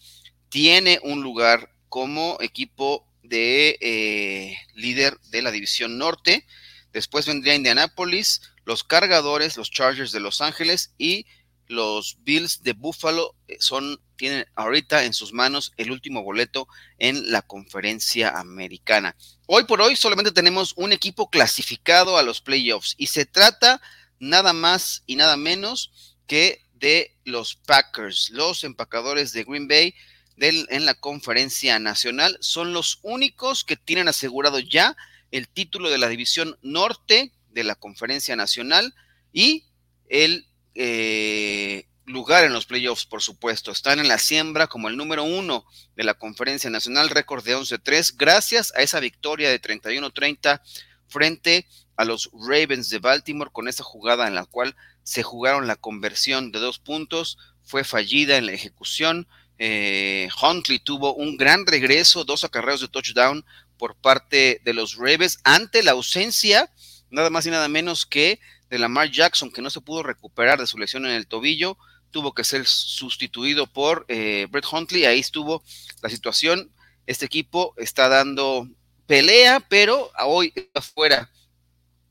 tiene 0.49 0.99
un 1.01 1.21
lugar 1.23 1.71
como 1.87 2.37
equipo 2.41 3.07
de 3.23 3.77
eh, 3.79 4.57
líder 4.73 5.17
de 5.29 5.41
la 5.43 5.51
división 5.51 5.97
norte. 5.97 6.45
Después 6.91 7.25
vendría 7.25 7.55
Indianapolis, 7.55 8.41
los 8.65 8.83
cargadores, 8.83 9.55
los 9.55 9.71
Chargers 9.71 10.11
de 10.11 10.19
Los 10.19 10.41
Ángeles 10.41 10.93
y 10.97 11.25
los 11.67 12.17
Bills 12.23 12.63
de 12.63 12.73
Buffalo 12.73 13.35
eh, 13.47 13.57
son, 13.59 13.99
tienen 14.15 14.45
ahorita 14.55 15.05
en 15.05 15.13
sus 15.13 15.33
manos 15.33 15.73
el 15.77 15.91
último 15.91 16.23
boleto 16.23 16.67
en 16.99 17.31
la 17.31 17.41
conferencia 17.41 18.37
americana. 18.39 19.15
Hoy 19.47 19.63
por 19.65 19.81
hoy 19.81 19.95
solamente 19.95 20.31
tenemos 20.31 20.73
un 20.77 20.91
equipo 20.91 21.29
clasificado 21.29 22.17
a 22.17 22.23
los 22.23 22.41
playoffs 22.41 22.95
y 22.97 23.07
se 23.07 23.25
trata 23.25 23.81
nada 24.19 24.53
más 24.53 25.03
y 25.05 25.15
nada 25.15 25.37
menos 25.37 26.15
que 26.27 26.61
de 26.73 27.15
los 27.23 27.55
Packers, 27.55 28.29
los 28.31 28.63
empacadores 28.63 29.31
de 29.31 29.43
Green 29.43 29.67
Bay 29.67 29.95
en 30.37 30.85
la 30.85 30.93
conferencia 30.95 31.79
nacional. 31.79 32.37
Son 32.41 32.73
los 32.73 32.99
únicos 33.01 33.63
que 33.63 33.77
tienen 33.77 34.07
asegurado 34.07 34.59
ya 34.59 34.95
el 35.31 35.47
título 35.47 35.89
de 35.89 35.97
la 35.97 36.09
división 36.09 36.57
norte 36.61 37.31
de 37.51 37.63
la 37.63 37.75
conferencia 37.75 38.35
nacional 38.35 38.93
y 39.31 39.65
el 40.07 40.47
eh, 40.75 41.87
lugar 42.05 42.43
en 42.43 42.53
los 42.53 42.65
playoffs, 42.65 43.05
por 43.05 43.21
supuesto. 43.21 43.71
Están 43.71 43.99
en 43.99 44.07
la 44.07 44.19
siembra 44.19 44.67
como 44.67 44.89
el 44.89 44.97
número 44.97 45.23
uno 45.23 45.65
de 45.95 46.03
la 46.03 46.13
conferencia 46.13 46.69
nacional, 46.69 47.09
récord 47.09 47.43
de 47.43 47.57
11-3, 47.57 48.15
gracias 48.17 48.73
a 48.75 48.81
esa 48.81 48.99
victoria 48.99 49.49
de 49.49 49.61
31-30 49.61 50.61
frente 51.07 51.65
a 51.95 52.05
los 52.05 52.29
Ravens 52.33 52.89
de 52.89 52.99
Baltimore 52.99 53.51
con 53.51 53.67
esa 53.67 53.83
jugada 53.83 54.27
en 54.27 54.35
la 54.35 54.45
cual 54.45 54.75
se 55.03 55.23
jugaron 55.23 55.67
la 55.67 55.75
conversión 55.75 56.51
de 56.51 56.59
dos 56.59 56.79
puntos, 56.79 57.37
fue 57.63 57.83
fallida 57.83 58.37
en 58.37 58.47
la 58.47 58.53
ejecución. 58.53 59.27
Eh, 59.57 60.27
Huntley 60.41 60.79
tuvo 60.79 61.13
un 61.15 61.37
gran 61.37 61.65
regreso, 61.65 62.25
dos 62.25 62.43
acarreos 62.43 62.81
de 62.81 62.87
touchdown 62.87 63.45
por 63.77 63.95
parte 63.95 64.61
de 64.63 64.73
los 64.73 64.95
Ravens 64.95 65.39
ante 65.43 65.83
la 65.83 65.91
ausencia, 65.91 66.71
nada 67.09 67.29
más 67.29 67.45
y 67.45 67.51
nada 67.51 67.67
menos 67.67 68.05
que 68.05 68.39
de 68.75 68.79
Lamar 68.79 69.09
Jackson, 69.09 69.51
que 69.51 69.61
no 69.61 69.69
se 69.69 69.81
pudo 69.81 70.03
recuperar 70.03 70.59
de 70.59 70.67
su 70.67 70.77
lesión 70.77 71.05
en 71.05 71.11
el 71.13 71.27
tobillo 71.27 71.77
tuvo 72.15 72.33
que 72.33 72.45
ser 72.45 72.65
sustituido 72.65 73.67
por 73.67 74.05
eh, 74.07 74.47
Brett 74.49 74.65
Huntley. 74.71 75.03
Ahí 75.03 75.19
estuvo 75.19 75.61
la 76.01 76.09
situación. 76.09 76.71
Este 77.07 77.25
equipo 77.25 77.73
está 77.75 78.07
dando 78.07 78.69
pelea, 79.05 79.59
pero 79.59 80.11
hoy 80.25 80.53
está 80.55 80.81
fuera 80.81 81.29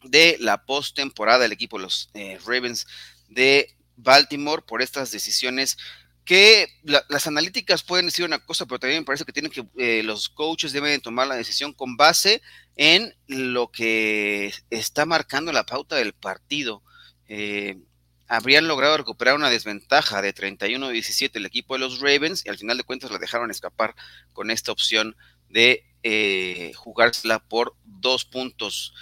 de 0.02 0.36
la 0.40 0.66
postemporada 0.66 1.46
el 1.46 1.52
equipo 1.52 1.78
los 1.78 2.10
eh, 2.12 2.38
Ravens 2.44 2.86
de 3.30 3.74
Baltimore 3.96 4.60
por 4.60 4.82
estas 4.82 5.10
decisiones 5.10 5.78
que 6.24 6.68
las 6.84 7.26
analíticas 7.26 7.82
pueden 7.82 8.06
decir 8.06 8.24
una 8.24 8.38
cosa, 8.38 8.64
pero 8.64 8.78
también 8.78 9.02
me 9.02 9.04
parece 9.04 9.24
que 9.24 9.32
tienen 9.32 9.52
que 9.52 9.66
eh, 9.76 10.02
los 10.02 10.30
coaches 10.30 10.72
deben 10.72 11.00
tomar 11.00 11.26
la 11.26 11.34
decisión 11.34 11.74
con 11.74 11.96
base 11.96 12.40
en 12.76 13.14
lo 13.26 13.70
que 13.70 14.52
está 14.70 15.04
marcando 15.04 15.52
la 15.52 15.66
pauta 15.66 15.96
del 15.96 16.14
partido. 16.14 16.82
Eh, 17.28 17.78
habrían 18.26 18.66
logrado 18.66 18.96
recuperar 18.96 19.34
una 19.34 19.50
desventaja 19.50 20.22
de 20.22 20.34
31-17 20.34 21.30
el 21.34 21.46
equipo 21.46 21.74
de 21.74 21.80
los 21.80 22.00
Ravens 22.00 22.44
y 22.44 22.48
al 22.48 22.58
final 22.58 22.78
de 22.78 22.84
cuentas 22.84 23.10
la 23.10 23.18
dejaron 23.18 23.50
escapar 23.50 23.94
con 24.32 24.50
esta 24.50 24.72
opción 24.72 25.16
de 25.50 25.84
eh, 26.02 26.72
jugársela 26.74 27.38
por 27.38 27.76
dos 27.84 28.24
puntos. 28.24 28.94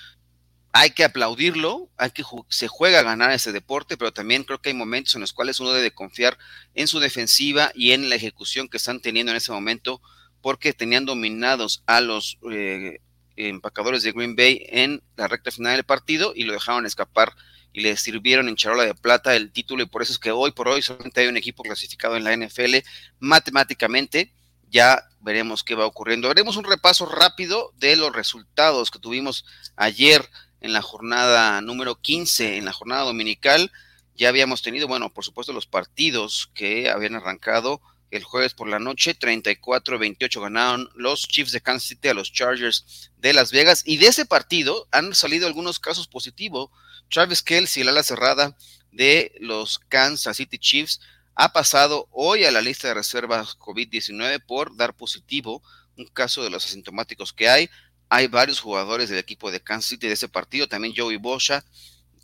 Hay 0.74 0.90
que 0.90 1.04
aplaudirlo, 1.04 1.90
hay 1.98 2.10
que 2.10 2.24
se 2.48 2.66
juega 2.66 3.00
a 3.00 3.02
ganar 3.02 3.30
ese 3.30 3.52
deporte, 3.52 3.98
pero 3.98 4.12
también 4.12 4.44
creo 4.44 4.60
que 4.60 4.70
hay 4.70 4.74
momentos 4.74 5.14
en 5.14 5.20
los 5.20 5.34
cuales 5.34 5.60
uno 5.60 5.72
debe 5.72 5.92
confiar 5.92 6.38
en 6.74 6.88
su 6.88 6.98
defensiva 6.98 7.70
y 7.74 7.92
en 7.92 8.08
la 8.08 8.14
ejecución 8.14 8.68
que 8.68 8.78
están 8.78 9.00
teniendo 9.00 9.32
en 9.32 9.36
ese 9.36 9.52
momento, 9.52 10.00
porque 10.40 10.72
tenían 10.72 11.04
dominados 11.04 11.82
a 11.86 12.00
los 12.00 12.38
eh, 12.50 13.00
empacadores 13.36 14.02
de 14.02 14.12
Green 14.12 14.34
Bay 14.34 14.64
en 14.70 15.02
la 15.16 15.28
recta 15.28 15.50
final 15.50 15.76
del 15.76 15.84
partido 15.84 16.32
y 16.34 16.44
lo 16.44 16.54
dejaron 16.54 16.86
escapar 16.86 17.34
y 17.72 17.80
le 17.80 17.96
sirvieron 17.96 18.48
en 18.48 18.56
charola 18.56 18.84
de 18.84 18.94
plata 18.94 19.34
el 19.34 19.52
título 19.52 19.82
y 19.82 19.86
por 19.86 20.02
eso 20.02 20.12
es 20.12 20.18
que 20.18 20.30
hoy 20.30 20.52
por 20.52 20.68
hoy 20.68 20.82
solamente 20.82 21.20
hay 21.20 21.28
un 21.28 21.36
equipo 21.36 21.62
clasificado 21.62 22.16
en 22.16 22.24
la 22.24 22.36
NFL 22.36 22.76
matemáticamente. 23.18 24.32
Ya 24.68 25.06
veremos 25.20 25.64
qué 25.64 25.74
va 25.74 25.86
ocurriendo. 25.86 26.30
Haremos 26.30 26.56
un 26.56 26.64
repaso 26.64 27.06
rápido 27.06 27.72
de 27.76 27.96
los 27.96 28.14
resultados 28.14 28.90
que 28.90 28.98
tuvimos 28.98 29.44
ayer 29.76 30.26
en 30.62 30.72
la 30.72 30.82
jornada 30.82 31.60
número 31.60 32.00
15, 32.00 32.56
en 32.56 32.64
la 32.64 32.72
jornada 32.72 33.02
dominical. 33.02 33.70
Ya 34.14 34.28
habíamos 34.28 34.62
tenido, 34.62 34.88
bueno, 34.88 35.12
por 35.12 35.24
supuesto, 35.24 35.52
los 35.52 35.66
partidos 35.66 36.50
que 36.54 36.88
habían 36.90 37.14
arrancado 37.14 37.80
el 38.10 38.24
jueves 38.24 38.54
por 38.54 38.68
la 38.68 38.78
noche. 38.78 39.18
34-28 39.18 40.40
ganaron 40.40 40.88
los 40.94 41.28
Chiefs 41.28 41.52
de 41.52 41.60
Kansas 41.60 41.88
City 41.88 42.08
a 42.08 42.14
los 42.14 42.32
Chargers 42.32 43.10
de 43.18 43.32
Las 43.32 43.52
Vegas. 43.52 43.82
Y 43.84 43.98
de 43.98 44.06
ese 44.06 44.24
partido 44.24 44.88
han 44.90 45.14
salido 45.14 45.46
algunos 45.46 45.78
casos 45.78 46.08
positivos 46.08 46.70
Travis 47.12 47.42
Kelsey, 47.42 47.82
el 47.82 47.90
ala 47.90 48.02
cerrada 48.02 48.56
de 48.90 49.32
los 49.38 49.78
Kansas 49.78 50.38
City 50.38 50.58
Chiefs, 50.58 51.00
ha 51.34 51.52
pasado 51.52 52.08
hoy 52.10 52.44
a 52.44 52.50
la 52.50 52.62
lista 52.62 52.88
de 52.88 52.94
reservas 52.94 53.58
COVID-19 53.58 54.42
por 54.46 54.76
dar 54.76 54.94
positivo, 54.94 55.62
un 55.96 56.06
caso 56.06 56.42
de 56.42 56.50
los 56.50 56.64
asintomáticos 56.64 57.32
que 57.32 57.48
hay. 57.48 57.70
Hay 58.14 58.26
varios 58.26 58.60
jugadores 58.60 59.08
del 59.08 59.18
equipo 59.18 59.50
de 59.50 59.62
Kansas 59.62 59.88
City 59.88 60.06
de 60.06 60.12
ese 60.12 60.28
partido, 60.28 60.68
también 60.68 60.92
Joey 60.94 61.16
Bosa 61.16 61.64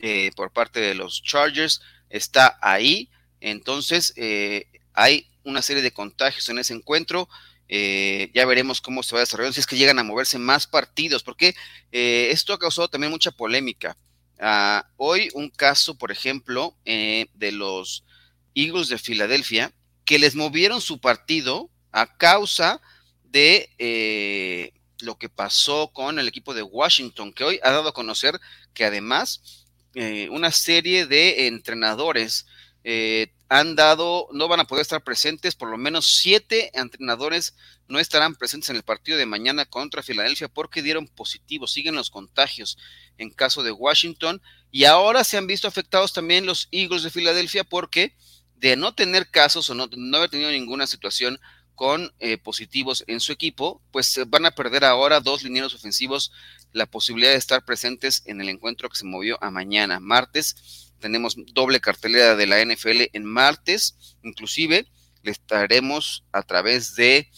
eh, 0.01 0.33
por 0.37 0.53
parte 0.53 0.81
de 0.81 0.95
los 0.95 1.23
Chargers 1.23 1.81
está 2.11 2.59
ahí. 2.61 3.09
Entonces, 3.41 4.13
eh, 4.17 4.67
hay 4.93 5.27
una 5.45 5.63
serie 5.63 5.83
de 5.83 5.91
contagios 5.91 6.47
en 6.51 6.59
ese 6.59 6.75
encuentro. 6.75 7.27
Eh, 7.71 8.31
ya 8.35 8.45
veremos 8.45 8.83
cómo 8.83 9.03
se 9.03 9.15
va 9.15 9.21
desarrollando, 9.21 9.55
si 9.55 9.61
es 9.61 9.67
que 9.67 9.79
llegan 9.79 9.99
a 9.99 10.05
moverse 10.05 10.39
más 10.39 10.67
partidos, 10.67 11.23
porque 11.23 11.55
esto 11.91 12.53
ha 12.53 12.59
causado 12.59 12.89
también 12.89 13.11
mucha 13.11 13.31
polémica. 13.31 13.97
Ah, 14.39 14.87
hoy 14.99 15.31
un 15.33 15.49
caso, 15.49 15.97
por 15.97 16.13
ejemplo, 16.13 16.77
de 16.85 17.53
los 17.53 18.05
Eagles 18.55 18.91
de 18.91 18.99
Filadelfia, 18.99 19.73
que 20.05 20.19
les 20.19 20.35
movieron 20.35 20.83
su 20.83 21.01
partido 21.01 21.71
a 21.93 22.19
causa 22.19 22.79
de 23.25 24.75
lo 25.01 25.17
que 25.17 25.29
pasó 25.29 25.91
con 25.93 26.19
el 26.19 26.29
equipo 26.29 26.55
de 26.55 26.63
Washington, 26.63 27.33
que 27.33 27.45
hoy 27.45 27.61
ha 27.63 27.71
dado 27.71 27.89
a 27.89 27.95
conocer 27.95 28.41
que 28.75 28.85
además 28.85 29.67
eh, 29.95 30.29
una 30.31 30.51
serie 30.51 31.07
de 31.07 31.47
entrenadores 31.47 32.47
han 33.49 33.77
dado, 33.77 34.29
no 34.33 34.49
van 34.49 34.61
a 34.61 34.67
poder 34.67 34.83
estar 34.83 35.03
presentes, 35.03 35.55
por 35.55 35.71
lo 35.71 35.79
menos 35.79 36.07
siete 36.21 36.71
entrenadores 36.79 37.55
no 37.89 37.99
estarán 37.99 38.35
presentes 38.35 38.69
en 38.69 38.77
el 38.77 38.83
partido 38.83 39.17
de 39.17 39.25
mañana 39.25 39.65
contra 39.65 40.03
Filadelfia 40.03 40.49
porque 40.49 40.83
dieron 40.83 41.09
positivo, 41.09 41.67
siguen 41.67 41.95
los 41.95 42.11
contagios 42.11 42.77
en 43.17 43.31
caso 43.31 43.63
de 43.63 43.73
Washington. 43.73 44.43
Y 44.71 44.85
ahora 44.85 45.25
se 45.25 45.39
han 45.39 45.47
visto 45.47 45.67
afectados 45.67 46.13
también 46.13 46.45
los 46.45 46.69
Eagles 46.71 47.03
de 47.03 47.11
Filadelfia 47.11 47.65
porque 47.65 48.15
de 48.57 48.77
no 48.77 48.95
tener 48.95 49.31
casos 49.31 49.71
o 49.71 49.75
no, 49.75 49.89
haber 50.17 50.29
tenido 50.29 50.51
ninguna 50.51 50.87
situación 50.87 51.41
con 51.79 52.13
eh, 52.19 52.39
positivos 52.39 53.05
en 53.07 53.21
su 53.21 53.31
equipo, 53.31 53.81
pues 53.93 54.19
van 54.27 54.47
a 54.47 54.51
perder 54.51 54.85
ahora 54.85 55.21
dos 55.21 55.45
linieros 55.45 55.77
ofensivos 55.77 56.33
la 56.73 56.87
posibilidad 56.87 57.31
de 57.31 57.39
estar 57.39 57.65
presentes 57.65 58.25
en 58.27 58.41
el 58.41 58.49
encuentro 58.49 58.89
que 58.89 58.97
se 58.97 59.05
movió 59.05 59.39
a 59.41 59.53
mañana, 59.53 60.01
martes. 60.01 60.91
Tenemos 60.99 61.37
doble 61.55 61.79
cartelera 61.79 62.35
de 62.35 62.49
la 62.49 62.61
NFL 62.65 63.11
en 63.13 63.25
martes, 63.25 64.17
inclusive 64.25 64.89
le 65.23 65.31
estaremos 65.31 66.25
a 66.33 66.43
través 66.43 66.97
de 66.97 67.31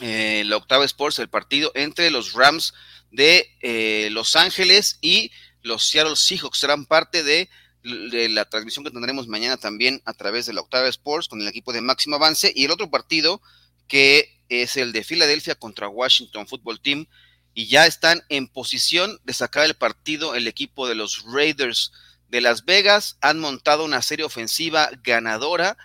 eh, 0.00 0.42
la 0.46 0.56
Octava 0.56 0.86
Sports 0.86 1.18
el 1.18 1.28
partido 1.28 1.70
entre 1.74 2.10
los 2.10 2.32
Rams 2.32 2.72
de 3.10 3.46
eh, 3.60 4.08
Los 4.10 4.36
Ángeles 4.36 4.96
y 5.02 5.32
los 5.60 5.86
Seattle 5.86 6.16
Seahawks 6.16 6.60
serán 6.60 6.86
parte 6.86 7.22
de, 7.22 7.50
la 7.82 8.44
transmisión 8.44 8.84
que 8.84 8.90
tendremos 8.90 9.28
mañana 9.28 9.56
también 9.56 10.02
a 10.04 10.12
través 10.12 10.46
de 10.46 10.52
la 10.52 10.60
Octava 10.60 10.88
Sports 10.88 11.28
con 11.28 11.40
el 11.40 11.48
equipo 11.48 11.72
de 11.72 11.80
máximo 11.80 12.16
avance. 12.16 12.52
Y 12.54 12.64
el 12.64 12.70
otro 12.70 12.90
partido 12.90 13.40
que 13.88 14.38
es 14.48 14.76
el 14.76 14.92
de 14.92 15.04
Filadelfia 15.04 15.54
contra 15.54 15.88
Washington 15.88 16.46
Football 16.46 16.80
Team. 16.80 17.06
Y 17.54 17.66
ya 17.66 17.86
están 17.86 18.22
en 18.28 18.46
posición 18.46 19.18
de 19.24 19.32
sacar 19.32 19.64
el 19.64 19.74
partido 19.74 20.34
el 20.34 20.46
equipo 20.46 20.88
de 20.88 20.94
los 20.94 21.24
Raiders 21.24 21.92
de 22.28 22.40
Las 22.40 22.64
Vegas. 22.64 23.16
Han 23.20 23.40
montado 23.40 23.84
una 23.84 24.02
serie 24.02 24.24
ofensiva 24.24 24.90
ganadora. 25.02 25.76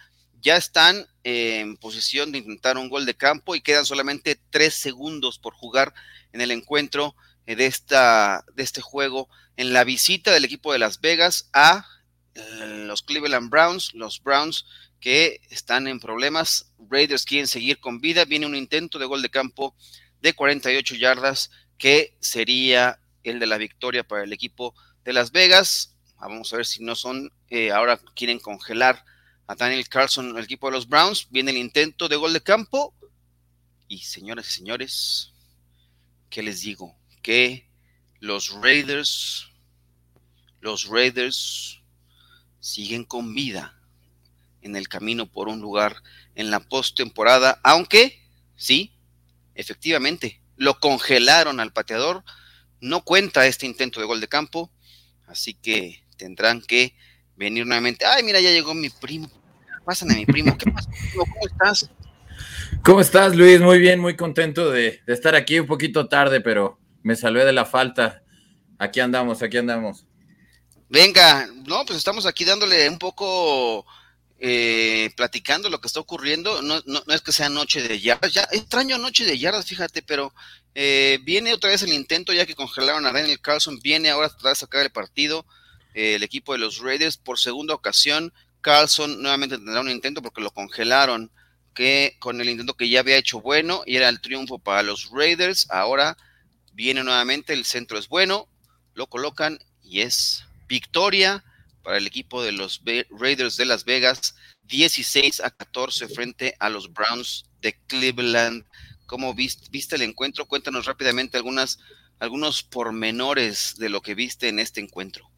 Ya 0.42 0.58
están 0.58 1.08
en 1.24 1.78
posición 1.78 2.32
de 2.32 2.38
intentar 2.38 2.78
un 2.78 2.90
gol 2.90 3.06
de 3.06 3.16
campo 3.16 3.56
y 3.56 3.62
quedan 3.62 3.86
solamente 3.86 4.40
tres 4.52 4.76
segundos 4.76 5.40
por 5.40 5.56
jugar 5.56 5.94
en 6.34 6.42
el 6.42 6.52
encuentro 6.52 7.16
de, 7.48 7.66
esta, 7.66 8.46
de 8.54 8.64
este 8.64 8.82
juego 8.82 9.28
en 9.58 9.74
la 9.74 9.84
visita 9.84 10.32
del 10.32 10.46
equipo 10.46 10.74
de 10.74 10.80
Las 10.80 11.02
Vegas 11.02 11.50
a 11.54 11.86
eh, 12.34 12.84
los 12.88 13.02
Cleveland 13.02 13.50
Browns, 13.50 13.94
los 13.94 14.22
Browns 14.22 14.66
que 15.00 15.42
están 15.50 15.88
en 15.88 16.00
problemas, 16.00 16.74
Raiders 16.90 17.26
quieren 17.26 17.48
seguir 17.48 17.80
con 17.80 18.02
vida, 18.02 18.26
viene 18.26 18.46
un 18.46 18.56
intento 18.56 19.00
de 19.00 19.06
gol 19.06 19.22
de 19.22 19.30
campo 19.30 19.76
de 20.22 20.34
48 20.34 20.96
yardas 20.96 21.52
que 21.78 22.16
sería 22.20 23.00
el 23.24 23.40
de 23.40 23.48
la 23.48 23.58
victoria 23.58 24.04
para 24.04 24.24
el 24.24 24.34
equipo 24.34 24.74
de 25.04 25.14
Las 25.14 25.32
Vegas. 25.32 25.96
Vamos 26.18 26.52
a 26.54 26.58
ver 26.58 26.66
si 26.66 26.84
no 26.84 26.96
son, 26.96 27.32
eh, 27.50 27.72
ahora 27.72 28.00
quieren 28.16 28.40
congelar 28.40 29.06
a 29.48 29.56
Daniel 29.56 29.88
Carlson, 29.88 30.36
el 30.38 30.44
equipo 30.44 30.68
de 30.68 30.74
los 30.74 30.88
Browns, 30.88 31.28
viene 31.30 31.52
el 31.52 31.58
intento 31.58 32.08
de 32.08 32.16
gol 32.16 32.34
de 32.34 32.42
campo 32.42 32.96
y 33.88 34.00
señoras 34.00 34.48
y 34.48 34.52
señores, 34.52 35.34
¿qué 36.30 36.42
les 36.42 36.62
digo? 36.62 36.98
Que 37.22 37.70
los 38.20 38.54
Raiders, 38.62 39.50
los 40.62 40.88
Raiders 40.88 41.82
siguen 42.60 43.04
con 43.04 43.34
vida 43.34 43.80
en 44.62 44.76
el 44.76 44.88
camino 44.88 45.28
por 45.28 45.48
un 45.48 45.60
lugar 45.60 45.98
en 46.34 46.52
la 46.52 46.60
postemporada, 46.60 47.60
aunque 47.64 48.20
sí, 48.56 48.94
efectivamente, 49.54 50.42
lo 50.58 50.80
congelaron 50.80 51.60
al 51.60 51.74
pateador, 51.74 52.24
no 52.82 53.04
cuenta 53.04 53.46
este 53.46 53.66
intento 53.66 54.00
de 54.00 54.06
gol 54.06 54.22
de 54.22 54.28
campo, 54.28 54.72
así 55.28 55.54
que 55.54 56.04
tendrán 56.18 56.62
que 56.62 56.96
venir 57.36 57.66
nuevamente. 57.66 58.06
Ay, 58.06 58.24
mira, 58.24 58.40
ya 58.40 58.52
llegó 58.52 58.74
mi 58.74 58.90
primo. 58.90 59.30
Pásame, 59.84 60.16
mi 60.16 60.26
primo. 60.26 60.58
¿Qué 60.58 60.72
pasa? 60.72 60.90
¿Cómo 61.16 61.48
estás? 61.48 61.90
¿Cómo 62.84 63.02
estás, 63.02 63.36
Luis? 63.36 63.62
Muy 63.62 63.80
bien, 63.80 64.00
muy 64.00 64.16
contento 64.16 64.72
de, 64.72 65.02
estar 65.08 65.36
aquí 65.36 65.60
un 65.60 65.68
poquito 65.68 66.08
tarde, 66.08 66.42
pero 66.42 66.80
me 67.06 67.16
salvé 67.16 67.46
de 67.46 67.54
la 67.54 67.66
falta. 67.66 68.24
Aquí 68.80 69.00
andamos, 69.00 69.44
aquí 69.44 69.58
andamos. 69.58 70.08
Venga, 70.90 71.48
no, 71.68 71.86
pues 71.86 72.00
estamos 72.00 72.26
aquí 72.26 72.46
dándole 72.46 72.90
un 72.90 72.98
poco, 72.98 73.86
eh, 74.40 75.12
platicando 75.16 75.70
lo 75.70 75.80
que 75.80 75.86
está 75.86 76.00
ocurriendo. 76.00 76.64
No, 76.64 76.82
no, 76.88 77.04
es 77.10 77.22
que 77.22 77.32
sea 77.32 77.48
noche 77.48 77.88
de 77.88 78.02
yardas, 78.02 78.34
ya 78.34 78.48
extraño 78.52 78.98
noche 78.98 79.24
de 79.24 79.38
yardas, 79.38 79.68
fíjate, 79.68 80.02
pero 80.02 80.34
eh, 80.74 81.20
viene 81.22 81.54
otra 81.54 81.70
vez 81.70 81.84
el 81.84 81.94
intento, 81.94 82.34
ya 82.34 82.48
que 82.48 82.56
congelaron 82.56 83.06
a 83.06 83.12
Daniel 83.12 83.40
Carlson, 83.40 83.80
viene 83.84 84.10
ahora 84.10 84.32
a 84.44 84.56
sacar 84.56 84.82
el 84.82 84.92
partido. 84.92 85.46
Eh, 85.94 86.16
el 86.16 86.24
equipo 86.24 86.54
de 86.54 86.58
los 86.58 86.80
Raiders 86.80 87.18
por 87.18 87.38
segunda 87.38 87.76
ocasión. 87.76 88.34
Carlson 88.62 89.22
nuevamente 89.22 89.58
tendrá 89.58 89.80
un 89.80 89.92
intento 89.92 90.24
porque 90.24 90.42
lo 90.42 90.50
congelaron 90.50 91.32
que 91.76 92.16
con 92.20 92.42
el 92.42 92.50
intento 92.50 92.74
que 92.74 92.90
ya 92.90 93.02
había 93.02 93.18
hecho 93.18 93.42
bueno 93.42 93.84
y 93.86 93.96
era 93.96 94.10
el 94.10 94.22
triunfo 94.22 94.58
para 94.58 94.82
los 94.82 95.12
Raiders. 95.12 95.68
Ahora 95.70 96.18
viene 96.76 97.04
nuevamente, 97.04 97.54
el 97.54 97.66
centro 97.66 97.98
es 97.98 98.10
bueno, 98.10 98.48
lo 98.94 99.08
colocan 99.08 99.60
y 99.82 100.02
es 100.02 100.46
victoria 100.68 101.44
para 101.82 101.98
el 101.98 102.08
equipo 102.08 102.44
de 102.44 102.52
los 102.52 102.82
Raiders 103.12 103.56
de 103.58 103.66
Las 103.66 103.86
Vegas, 103.86 104.36
16 104.64 105.40
a 105.42 105.52
14 105.52 106.10
frente 106.10 106.56
a 106.60 106.70
los 106.70 106.92
Browns 106.92 107.46
de 107.62 107.80
Cleveland. 107.88 108.66
¿Cómo 109.06 109.34
viste, 109.34 109.96
el 109.96 110.02
encuentro? 110.02 110.48
Cuéntanos 110.48 110.86
rápidamente 110.86 111.38
algunas, 111.38 111.80
algunos 112.20 112.64
pormenores 112.64 113.76
de 113.78 113.90
lo 113.90 114.02
que 114.02 114.16
viste 114.16 114.50
en 114.50 114.60
este 114.60 114.82
encuentro. 114.82 115.30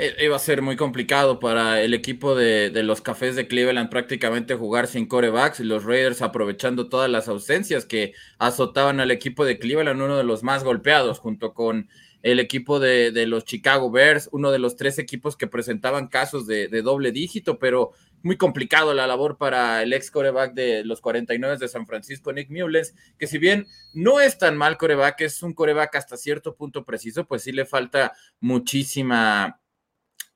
Eh, 0.00 0.14
iba 0.20 0.36
a 0.36 0.38
ser 0.38 0.62
muy 0.62 0.76
complicado 0.76 1.40
para 1.40 1.82
el 1.82 1.92
equipo 1.92 2.36
de, 2.36 2.70
los 2.84 3.00
Cafés 3.00 3.34
de 3.34 3.48
Cleveland 3.48 3.90
prácticamente 3.90 4.54
jugar 4.54 4.86
sin 4.86 5.06
corebacks 5.06 5.58
y 5.58 5.64
los 5.64 5.82
Raiders 5.82 6.22
aprovechando 6.22 6.88
todas 6.88 7.10
las 7.10 7.26
ausencias 7.26 7.84
que 7.84 8.12
azotaban 8.38 9.00
al 9.00 9.10
equipo 9.10 9.44
de 9.44 9.58
Cleveland, 9.58 10.00
uno 10.00 10.16
de 10.16 10.22
los 10.22 10.44
más 10.44 10.62
golpeados 10.62 11.18
junto 11.18 11.52
con 11.52 11.88
el 12.22 12.38
equipo 12.38 12.78
de, 12.78 13.26
los 13.26 13.44
Chicago 13.44 13.90
Bears, 13.90 14.28
uno 14.30 14.52
de 14.52 14.60
los 14.60 14.76
tres 14.76 15.00
equipos 15.00 15.36
que 15.36 15.48
presentaban 15.48 16.06
casos 16.06 16.46
de, 16.46 16.68
doble 16.80 17.10
dígito, 17.10 17.58
pero 17.58 17.90
muy 18.22 18.36
complicado 18.36 18.94
la 18.94 19.08
labor 19.08 19.36
para 19.36 19.82
el 19.82 19.92
ex 19.92 20.12
coreback 20.12 20.54
de 20.54 20.84
los 20.84 21.00
49 21.00 21.56
de 21.58 21.66
San 21.66 21.88
Francisco, 21.88 22.32
Nick 22.32 22.50
Mullens, 22.50 22.94
que 23.18 23.26
si 23.26 23.38
bien 23.38 23.66
no 23.94 24.20
es 24.20 24.38
tan 24.38 24.56
mal 24.56 24.78
coreback, 24.78 25.22
es 25.22 25.42
un 25.42 25.54
coreback 25.54 25.96
hasta 25.96 26.16
cierto 26.16 26.54
punto 26.54 26.84
preciso, 26.84 27.26
pues 27.26 27.42
sí 27.42 27.50
le 27.50 27.64
falta 27.64 28.12
muchísima 28.38 29.58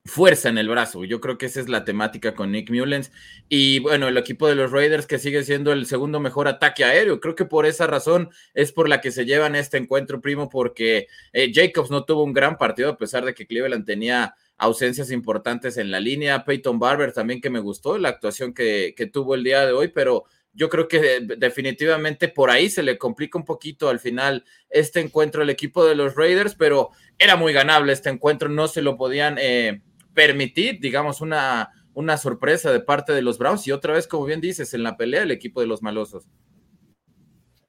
fuerza 0.04 0.49
en 0.49 0.59
el 0.59 0.68
brazo. 0.68 1.04
Yo 1.04 1.21
creo 1.21 1.38
que 1.38 1.47
esa 1.47 1.61
es 1.61 1.68
la 1.68 1.85
temática 1.85 2.35
con 2.35 2.52
Nick 2.52 2.71
Mullens. 2.71 3.12
Y 3.49 3.78
bueno, 3.78 4.09
el 4.09 4.16
equipo 4.16 4.49
de 4.49 4.54
los 4.54 4.73
Raiders 4.73 5.06
que 5.06 5.18
sigue 5.18 5.44
siendo 5.44 5.73
el 5.73 5.87
segundo 5.87 6.21
mejor 6.21 6.49
ataque 6.49 6.85
aéreo. 6.85 7.21
Creo 7.21 7.35
que 7.35 7.44
por 7.44 7.66
esa 7.66 7.87
razón 7.87 8.30
es 8.54 8.73
por 8.73 8.88
la 8.88 9.00
que 9.00 9.12
se 9.12 9.25
llevan 9.25 9.54
este 9.54 9.76
encuentro, 9.78 10.21
primo, 10.21 10.49
porque 10.49 11.06
eh, 11.32 11.52
Jacobs 11.54 11.90
no 11.90 12.04
tuvo 12.04 12.25
un 12.25 12.32
gran 12.32 12.59
partido 12.59 12.90
a 12.90 12.97
pesar 12.97 13.25
de 13.25 13.35
que 13.35 13.47
Cleveland 13.47 13.87
tenía 13.87 14.35
ausencias 14.59 15.11
importantes 15.11 15.76
en 15.76 15.90
la 15.90 16.00
línea. 16.00 16.44
Peyton 16.44 16.78
Barber 16.78 17.12
también 17.12 17.40
que 17.40 17.50
me 17.50 17.61
gustó 17.61 17.99
la 17.99 18.09
actuación 18.09 18.54
que, 18.54 18.94
que 18.97 19.06
tuvo 19.06 19.35
el 19.35 19.44
día 19.44 19.64
de 19.66 19.73
hoy, 19.73 19.88
pero 19.88 20.25
yo 20.54 20.68
creo 20.68 20.87
que 20.87 21.21
definitivamente 21.38 22.28
por 22.28 22.50
ahí 22.50 22.68
se 22.68 22.82
le 22.82 22.99
complica 22.99 23.38
un 23.38 23.44
poquito 23.44 23.88
al 23.88 24.00
final 24.00 24.44
este 24.68 25.00
encuentro 25.00 25.42
al 25.42 25.50
equipo 25.50 25.85
de 25.85 25.94
los 25.94 26.14
Raiders, 26.14 26.54
pero 26.54 26.90
era 27.18 27.37
muy 27.37 27.52
ganable 27.52 27.92
este 27.92 28.11
encuentro, 28.11 28.49
no 28.49 28.68
se 28.68 28.82
lo 28.82 28.97
podían 28.97 29.37
eh, 29.38 29.80
permitir, 30.14 30.81
digamos, 30.81 31.21
una, 31.21 31.71
una 31.95 32.16
sorpresa 32.16 32.71
de 32.71 32.81
parte 32.81 33.12
de 33.12 33.23
los 33.23 33.38
Browns 33.38 33.66
y 33.66 33.73
otra 33.73 33.95
vez, 33.95 34.07
como 34.07 34.25
bien 34.25 34.40
dices, 34.40 34.75
en 34.75 34.83
la 34.83 34.97
pelea 34.97 35.23
el 35.23 35.31
equipo 35.31 35.61
de 35.61 35.66
los 35.66 35.83
malosos. 35.83 36.25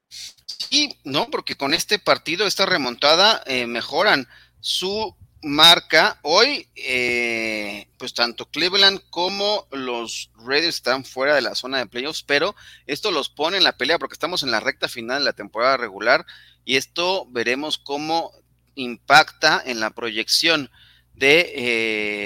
Sí, 0.08 0.98
no, 1.04 1.30
porque 1.30 1.56
con 1.56 1.74
este 1.74 1.98
partido, 1.98 2.46
esta 2.46 2.66
remontada, 2.66 3.42
eh, 3.46 3.66
mejoran 3.66 4.26
su 4.60 5.14
marca. 5.44 6.18
Hoy, 6.22 6.68
eh, 6.74 7.86
pues 7.98 8.14
tanto 8.14 8.46
Cleveland 8.50 9.00
como 9.10 9.68
los 9.70 10.30
Raiders 10.36 10.76
están 10.76 11.04
fuera 11.04 11.34
de 11.34 11.42
la 11.42 11.54
zona 11.54 11.78
de 11.78 11.86
playoffs, 11.86 12.22
pero 12.22 12.56
esto 12.86 13.10
los 13.10 13.28
pone 13.28 13.58
en 13.58 13.64
la 13.64 13.76
pelea 13.76 13.98
porque 13.98 14.14
estamos 14.14 14.42
en 14.42 14.50
la 14.50 14.60
recta 14.60 14.88
final 14.88 15.20
de 15.20 15.26
la 15.26 15.32
temporada 15.32 15.76
regular 15.76 16.24
y 16.64 16.76
esto 16.76 17.26
veremos 17.30 17.78
cómo 17.78 18.32
impacta 18.74 19.62
en 19.64 19.80
la 19.80 19.90
proyección 19.90 20.70
de 21.14 21.52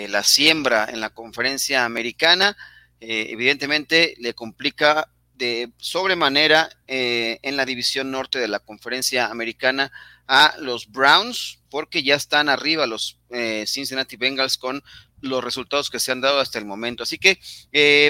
eh, 0.04 0.08
la 0.08 0.22
siembra 0.24 0.88
en 0.90 1.00
la 1.00 1.10
conferencia 1.10 1.84
americana. 1.84 2.56
Eh, 3.00 3.28
evidentemente 3.30 4.14
le 4.18 4.34
complica 4.34 5.10
de 5.34 5.70
sobremanera 5.76 6.68
eh, 6.88 7.38
en 7.42 7.56
la 7.56 7.64
división 7.64 8.10
norte 8.10 8.38
de 8.38 8.48
la 8.48 8.58
conferencia 8.58 9.26
americana 9.26 9.92
a 10.26 10.56
los 10.58 10.90
Browns, 10.90 11.60
porque 11.70 12.02
ya 12.02 12.16
están 12.16 12.48
arriba 12.48 12.86
los 12.86 13.18
Cincinnati 13.66 14.16
Bengals 14.16 14.58
con 14.58 14.82
los 15.22 15.42
resultados 15.42 15.90
que 15.90 16.00
se 16.00 16.12
han 16.12 16.20
dado 16.20 16.40
hasta 16.40 16.58
el 16.58 16.66
momento. 16.66 17.02
Así 17.02 17.18
que 17.18 17.40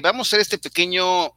vamos 0.02 0.26
a 0.26 0.28
hacer 0.28 0.40
este 0.40 0.58
pequeño, 0.58 1.32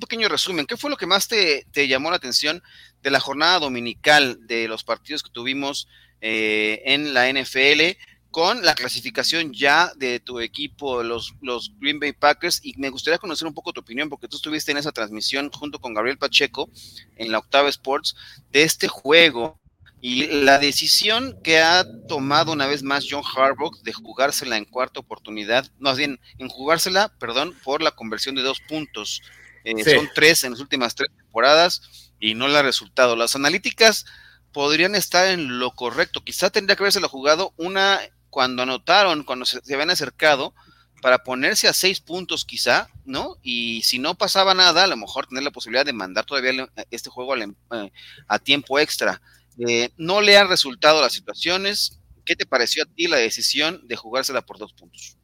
pequeño 0.00 0.28
resumen. 0.28 0.66
¿Qué 0.66 0.78
fue 0.78 0.88
lo 0.88 0.96
que 0.96 1.06
más 1.06 1.28
te, 1.28 1.66
te, 1.72 1.88
llamó 1.88 2.10
la 2.10 2.16
atención 2.16 2.62
de 3.02 3.10
la 3.10 3.20
jornada 3.20 3.58
dominical 3.58 4.46
de 4.46 4.66
los 4.66 4.82
partidos 4.82 5.22
que 5.22 5.30
tuvimos 5.30 5.88
en 6.20 7.12
la 7.12 7.30
NFL? 7.30 7.98
Con 8.36 8.62
la 8.62 8.74
clasificación 8.74 9.54
ya 9.54 9.94
de 9.96 10.20
tu 10.20 10.40
equipo, 10.40 11.02
los, 11.02 11.32
los 11.40 11.72
Green 11.80 11.98
Bay 11.98 12.12
Packers, 12.12 12.60
y 12.62 12.74
me 12.76 12.90
gustaría 12.90 13.16
conocer 13.16 13.48
un 13.48 13.54
poco 13.54 13.72
tu 13.72 13.80
opinión, 13.80 14.10
porque 14.10 14.28
tú 14.28 14.36
estuviste 14.36 14.72
en 14.72 14.76
esa 14.76 14.92
transmisión 14.92 15.50
junto 15.50 15.78
con 15.78 15.94
Gabriel 15.94 16.18
Pacheco 16.18 16.68
en 17.16 17.32
la 17.32 17.38
Octava 17.38 17.70
Sports 17.70 18.14
de 18.50 18.64
este 18.64 18.88
juego 18.88 19.58
y 20.02 20.26
la 20.26 20.58
decisión 20.58 21.40
que 21.42 21.60
ha 21.60 21.86
tomado 22.08 22.52
una 22.52 22.66
vez 22.66 22.82
más 22.82 23.06
John 23.08 23.22
Harbaugh 23.24 23.74
de 23.82 23.94
jugársela 23.94 24.58
en 24.58 24.66
cuarta 24.66 25.00
oportunidad, 25.00 25.72
más 25.78 25.96
bien 25.96 26.20
en 26.36 26.50
jugársela, 26.50 27.16
perdón, 27.18 27.56
por 27.64 27.80
la 27.80 27.92
conversión 27.92 28.34
de 28.34 28.42
dos 28.42 28.60
puntos. 28.68 29.22
Eh, 29.64 29.82
son 29.82 30.10
tres 30.14 30.44
en 30.44 30.50
las 30.50 30.60
últimas 30.60 30.94
tres 30.94 31.08
temporadas 31.16 32.12
y 32.20 32.34
no 32.34 32.48
le 32.48 32.58
ha 32.58 32.62
resultado. 32.62 33.16
Las 33.16 33.34
analíticas 33.34 34.04
podrían 34.52 34.94
estar 34.94 35.26
en 35.28 35.58
lo 35.58 35.70
correcto. 35.70 36.22
Quizá 36.22 36.50
tendría 36.50 36.76
que 36.76 36.82
haberse 36.82 37.00
jugado 37.00 37.54
una 37.56 37.98
cuando 38.36 38.64
anotaron, 38.64 39.24
cuando 39.24 39.46
se, 39.46 39.60
habían 39.72 39.88
acercado, 39.88 40.52
para 41.00 41.24
ponerse 41.24 41.68
a 41.68 41.72
seis 41.72 42.02
puntos 42.02 42.44
quizá, 42.44 42.90
¿no? 43.06 43.38
Y 43.42 43.80
si 43.80 43.98
no 43.98 44.14
pasaba 44.14 44.52
nada, 44.52 44.84
a 44.84 44.86
lo 44.86 44.98
mejor 44.98 45.26
tener 45.26 45.42
la 45.42 45.50
posibilidad 45.50 45.86
de 45.86 45.94
mandar 45.94 46.26
todavía 46.26 46.68
este 46.90 47.08
juego 47.08 47.32
a, 47.32 47.42
em, 47.42 47.54
eh, 47.72 47.90
a 48.28 48.38
tiempo 48.38 48.78
extra. 48.78 49.22
Eh, 49.66 49.88
no 49.96 50.20
le 50.20 50.36
han 50.36 50.50
resultado 50.50 51.00
las 51.00 51.14
situaciones. 51.14 51.98
¿Qué 52.26 52.36
te 52.36 52.44
pareció 52.44 52.82
a 52.82 52.86
ti 52.94 53.06
la 53.06 53.16
decisión 53.16 53.80
de 53.88 53.96
jugársela 53.96 54.42
por 54.42 54.58
dos 54.58 54.74
puntos? 54.74 55.16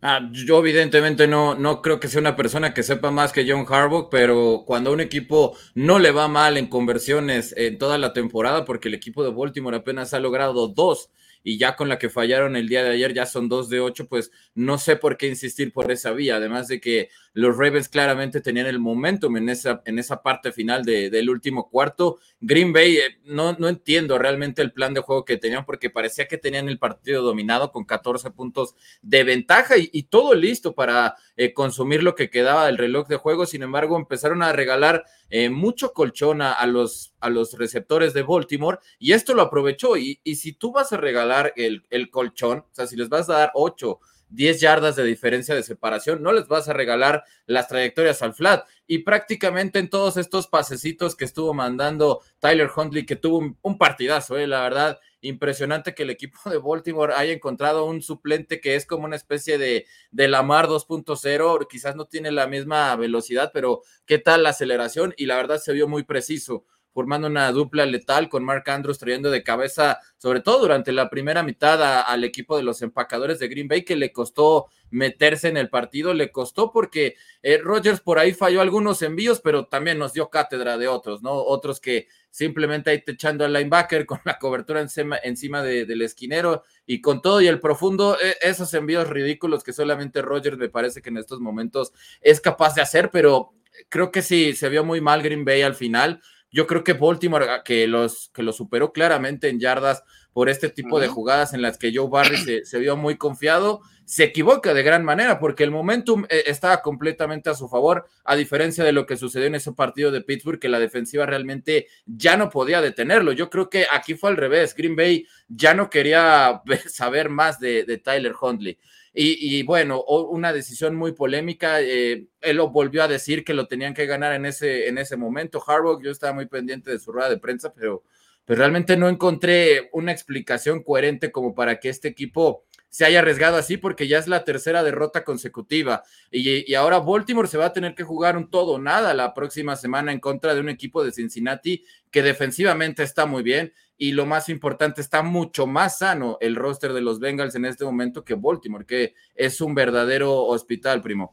Ah, 0.00 0.26
yo 0.32 0.58
evidentemente 0.60 1.28
no, 1.28 1.54
no 1.54 1.82
creo 1.82 2.00
que 2.00 2.08
sea 2.08 2.22
una 2.22 2.34
persona 2.34 2.72
que 2.72 2.82
sepa 2.82 3.10
más 3.10 3.34
que 3.34 3.44
John 3.46 3.66
Harbaugh, 3.68 4.08
pero 4.08 4.64
cuando 4.66 4.88
a 4.88 4.94
un 4.94 5.02
equipo 5.02 5.54
no 5.74 5.98
le 5.98 6.12
va 6.12 6.28
mal 6.28 6.56
en 6.56 6.68
conversiones 6.68 7.54
en 7.58 7.76
toda 7.76 7.98
la 7.98 8.14
temporada, 8.14 8.64
porque 8.64 8.88
el 8.88 8.94
equipo 8.94 9.22
de 9.22 9.30
Baltimore 9.32 9.76
apenas 9.76 10.14
ha 10.14 10.18
logrado 10.18 10.68
dos 10.68 11.10
y 11.42 11.58
ya 11.58 11.76
con 11.76 11.88
la 11.88 11.98
que 11.98 12.08
fallaron 12.08 12.56
el 12.56 12.68
día 12.68 12.82
de 12.82 12.90
ayer 12.90 13.14
ya 13.14 13.26
son 13.26 13.48
dos 13.48 13.68
de 13.68 13.80
ocho, 13.80 14.08
pues 14.08 14.30
no 14.54 14.78
sé 14.78 14.96
por 14.96 15.16
qué 15.16 15.26
insistir 15.28 15.72
por 15.72 15.90
esa 15.90 16.12
vía, 16.12 16.36
además 16.36 16.68
de 16.68 16.80
que 16.80 17.10
los 17.34 17.56
Ravens 17.56 17.88
claramente 17.88 18.40
tenían 18.40 18.66
el 18.66 18.78
momentum 18.78 19.36
en 19.36 19.48
esa, 19.48 19.82
en 19.86 19.98
esa 19.98 20.22
parte 20.22 20.52
final 20.52 20.84
del 20.84 21.30
último 21.30 21.70
cuarto. 21.70 22.18
Green 22.40 22.72
Bay, 22.72 22.96
eh, 22.96 23.18
no, 23.24 23.54
no 23.54 23.68
entiendo 23.68 24.18
realmente 24.18 24.60
el 24.60 24.72
plan 24.72 24.92
de 24.92 25.00
juego 25.00 25.24
que 25.24 25.38
tenían 25.38 25.64
porque 25.64 25.88
parecía 25.88 26.28
que 26.28 26.36
tenían 26.36 26.68
el 26.68 26.78
partido 26.78 27.22
dominado 27.22 27.72
con 27.72 27.84
14 27.84 28.30
puntos 28.30 28.74
de 29.00 29.24
ventaja 29.24 29.76
y, 29.78 30.02
todo 30.12 30.34
listo 30.34 30.74
para 30.74 31.16
eh, 31.36 31.54
consumir 31.54 32.02
lo 32.02 32.14
que 32.14 32.28
quedaba 32.28 32.66
del 32.66 32.76
reloj 32.76 33.08
de 33.08 33.16
juego. 33.16 33.46
Sin 33.46 33.62
embargo, 33.62 33.96
empezaron 33.96 34.42
a 34.42 34.52
regalar 34.52 35.04
eh, 35.30 35.48
mucho 35.48 35.94
colchón 35.94 36.42
a, 36.42 36.66
los, 36.66 37.14
a 37.20 37.30
los 37.30 37.54
receptores 37.54 38.12
de 38.12 38.22
Baltimore 38.22 38.78
y 38.98 39.12
esto 39.12 39.32
lo 39.32 39.42
aprovechó. 39.42 39.96
Y, 39.96 40.20
y 40.22 40.34
si 40.34 40.52
tú 40.52 40.72
vas 40.72 40.92
a 40.92 40.98
regalar 40.98 41.54
el, 41.56 41.86
el 41.88 42.10
colchón, 42.10 42.58
o 42.58 42.68
sea, 42.72 42.86
si 42.86 42.96
les 42.96 43.08
vas 43.08 43.30
a 43.30 43.38
dar 43.38 43.52
8 43.54 43.98
10 44.32 44.60
yardas 44.60 44.96
de 44.96 45.04
diferencia 45.04 45.54
de 45.54 45.62
separación, 45.62 46.22
no 46.22 46.32
les 46.32 46.48
vas 46.48 46.68
a 46.68 46.72
regalar 46.72 47.24
las 47.46 47.68
trayectorias 47.68 48.22
al 48.22 48.34
flat. 48.34 48.66
Y 48.86 48.98
prácticamente 48.98 49.78
en 49.78 49.88
todos 49.88 50.16
estos 50.16 50.48
pasecitos 50.48 51.14
que 51.16 51.24
estuvo 51.24 51.54
mandando 51.54 52.22
Tyler 52.40 52.70
Huntley, 52.74 53.06
que 53.06 53.16
tuvo 53.16 53.56
un, 53.60 53.78
partidazo, 53.78 54.38
eh, 54.38 54.46
la 54.46 54.62
verdad, 54.62 54.98
impresionante 55.20 55.94
que 55.94 56.02
el 56.02 56.10
equipo 56.10 56.38
de 56.50 56.58
Baltimore 56.58 57.14
haya 57.14 57.32
encontrado 57.32 57.84
un 57.84 58.02
suplente 58.02 58.60
que 58.60 58.74
es 58.74 58.86
como 58.86 59.04
una 59.04 59.16
especie 59.16 59.58
de, 59.58 59.86
de 60.10 60.28
Lamar 60.28 60.66
2.0, 60.66 61.66
quizás 61.68 61.94
no 61.94 62.06
tiene 62.06 62.32
la 62.32 62.46
misma 62.46 62.94
velocidad, 62.96 63.50
pero 63.52 63.82
qué 64.06 64.18
tal 64.18 64.42
la 64.42 64.50
aceleración 64.50 65.14
y 65.16 65.26
la 65.26 65.36
verdad 65.36 65.58
se 65.58 65.72
vio 65.72 65.88
muy 65.88 66.02
preciso 66.02 66.64
formando 66.92 67.26
una 67.26 67.50
dupla 67.52 67.86
letal 67.86 68.28
con 68.28 68.44
Mark 68.44 68.68
Andrews 68.68 68.98
trayendo 68.98 69.30
de 69.30 69.42
cabeza, 69.42 69.98
sobre 70.18 70.40
todo 70.40 70.60
durante 70.60 70.92
la 70.92 71.10
primera 71.10 71.42
mitad, 71.42 72.02
al 72.02 72.24
equipo 72.24 72.56
de 72.56 72.62
los 72.62 72.82
empacadores 72.82 73.38
de 73.38 73.48
Green 73.48 73.68
Bay, 73.68 73.84
que 73.84 73.96
le 73.96 74.12
costó 74.12 74.66
meterse 74.90 75.48
en 75.48 75.56
el 75.56 75.70
partido, 75.70 76.12
le 76.12 76.30
costó 76.30 76.70
porque 76.70 77.16
eh, 77.42 77.58
Rogers 77.58 78.00
por 78.00 78.18
ahí 78.18 78.32
falló 78.32 78.60
algunos 78.60 79.00
envíos, 79.02 79.40
pero 79.40 79.66
también 79.66 79.98
nos 79.98 80.12
dio 80.12 80.28
cátedra 80.28 80.76
de 80.76 80.86
otros, 80.86 81.22
¿no? 81.22 81.32
Otros 81.32 81.80
que 81.80 82.08
simplemente 82.30 82.90
ahí 82.90 83.02
te 83.02 83.12
echando 83.12 83.44
al 83.44 83.54
linebacker 83.54 84.04
con 84.06 84.20
la 84.24 84.38
cobertura 84.38 84.80
encima, 84.80 85.18
encima 85.22 85.62
del 85.62 86.02
esquinero 86.02 86.62
y 86.86 87.00
con 87.00 87.22
todo 87.22 87.40
y 87.40 87.46
el 87.46 87.58
profundo, 87.58 88.18
e, 88.20 88.36
esos 88.42 88.72
envíos 88.74 89.08
ridículos 89.08 89.64
que 89.64 89.72
solamente 89.72 90.20
Rogers 90.20 90.58
me 90.58 90.68
parece 90.68 91.00
que 91.00 91.08
en 91.08 91.16
estos 91.16 91.40
momentos 91.40 91.92
es 92.20 92.40
capaz 92.40 92.74
de 92.74 92.82
hacer, 92.82 93.10
pero 93.10 93.54
creo 93.88 94.10
que 94.10 94.22
sí, 94.22 94.54
se 94.54 94.68
vio 94.68 94.84
muy 94.84 95.00
mal 95.00 95.22
Green 95.22 95.44
Bay 95.44 95.62
al 95.62 95.74
final. 95.74 96.20
Yo 96.52 96.66
creo 96.66 96.84
que 96.84 96.92
Baltimore, 96.92 97.46
ah, 97.48 97.62
que 97.64 97.86
los 97.86 98.30
que 98.34 98.42
lo 98.42 98.52
superó 98.52 98.92
claramente 98.92 99.48
en 99.48 99.58
yardas 99.58 100.04
por 100.32 100.48
este 100.48 100.68
tipo 100.68 101.00
de 101.00 101.08
jugadas 101.08 101.54
en 101.54 101.62
las 101.62 101.78
que 101.78 101.92
Joe 101.94 102.08
Barry 102.08 102.62
se, 102.64 102.78
vio 102.78 102.96
muy 102.96 103.16
confiado, 103.16 103.80
se 104.04 104.24
equivoca 104.24 104.74
de 104.74 104.82
gran 104.82 105.04
manera 105.04 105.38
porque 105.38 105.64
el 105.64 105.70
momentum 105.70 106.24
eh, 106.28 106.44
estaba 106.46 106.82
completamente 106.82 107.50
a 107.50 107.54
su 107.54 107.68
favor, 107.68 108.06
a 108.24 108.36
diferencia 108.36 108.84
de 108.84 108.92
lo 108.92 109.06
que 109.06 109.16
sucedió 109.16 109.46
en 109.46 109.54
ese 109.54 109.72
partido 109.72 110.10
de 110.10 110.22
Pittsburgh, 110.22 110.58
que 110.58 110.68
la 110.68 110.78
defensiva 110.78 111.26
realmente 111.26 111.86
ya 112.06 112.36
no 112.36 112.50
podía 112.50 112.80
detenerlo. 112.80 113.32
Yo 113.32 113.50
creo 113.50 113.68
que 113.68 113.86
aquí 113.90 114.14
fue 114.14 114.30
al 114.30 114.36
revés. 114.36 114.74
Green 114.74 114.96
Bay 114.96 115.26
ya 115.48 115.74
no 115.74 115.90
quería 115.90 116.62
saber 116.86 117.28
más 117.28 117.60
de, 117.60 117.84
de 117.84 117.98
Tyler 117.98 118.34
Huntley. 118.40 118.78
Y, 119.14 119.62
bueno, 119.64 120.02
una 120.04 120.52
decisión 120.52 120.94
muy 120.94 121.12
polémica. 121.12 121.82
Eh, 121.82 122.28
él 122.40 122.60
volvió 122.60 123.02
a 123.02 123.08
decir 123.08 123.44
que 123.44 123.52
lo 123.52 123.66
tenían 123.68 123.92
que 123.92 124.06
ganar 124.06 124.32
en 124.34 124.46
ese, 124.46 124.88
en 124.88 124.96
ese 124.96 125.16
momento. 125.16 125.62
Harbaugh, 125.66 126.02
yo 126.02 126.10
estaba 126.10 126.32
muy 126.32 126.46
pendiente 126.46 126.90
de 126.90 126.98
su 126.98 127.12
rueda 127.12 127.28
de 127.28 127.36
prensa, 127.36 127.74
pero, 127.74 128.04
pero 128.46 128.58
realmente 128.58 128.96
no 128.96 129.10
encontré 129.10 129.90
una 129.92 130.12
explicación 130.12 130.82
coherente 130.82 131.30
como 131.30 131.54
para 131.54 131.78
que 131.78 131.90
este 131.90 132.08
equipo 132.08 132.64
se 132.92 133.06
haya 133.06 133.20
arriesgado 133.20 133.56
así 133.56 133.78
porque 133.78 134.06
ya 134.06 134.18
es 134.18 134.28
la 134.28 134.44
tercera 134.44 134.82
derrota 134.82 135.24
consecutiva 135.24 136.02
y, 136.30 136.70
y, 136.70 136.74
ahora 136.74 136.98
Baltimore 136.98 137.48
se 137.48 137.56
va 137.56 137.66
a 137.66 137.72
tener 137.72 137.94
que 137.94 138.04
jugar 138.04 138.36
un 138.36 138.50
todo 138.50 138.72
o 138.72 138.78
nada 138.78 139.14
la 139.14 139.32
próxima 139.32 139.76
semana 139.76 140.12
en 140.12 140.20
contra 140.20 140.54
de 140.54 140.60
un 140.60 140.68
equipo 140.68 141.02
de 141.02 141.10
Cincinnati 141.10 141.86
que 142.10 142.22
defensivamente 142.22 143.02
está 143.02 143.24
muy 143.24 143.42
bien 143.42 143.72
y 143.96 144.12
lo 144.12 144.26
más 144.26 144.50
importante 144.50 145.00
está 145.00 145.22
mucho 145.22 145.66
más 145.66 145.98
sano 145.98 146.36
el 146.42 146.54
roster 146.54 146.92
de 146.92 147.00
los 147.00 147.18
Bengals 147.18 147.54
en 147.54 147.64
este 147.64 147.84
momento 147.84 148.24
que 148.24 148.34
Baltimore, 148.34 148.84
que 148.84 149.14
es 149.34 149.60
un 149.62 149.74
verdadero 149.74 150.44
hospital, 150.44 151.00
primo. 151.00 151.32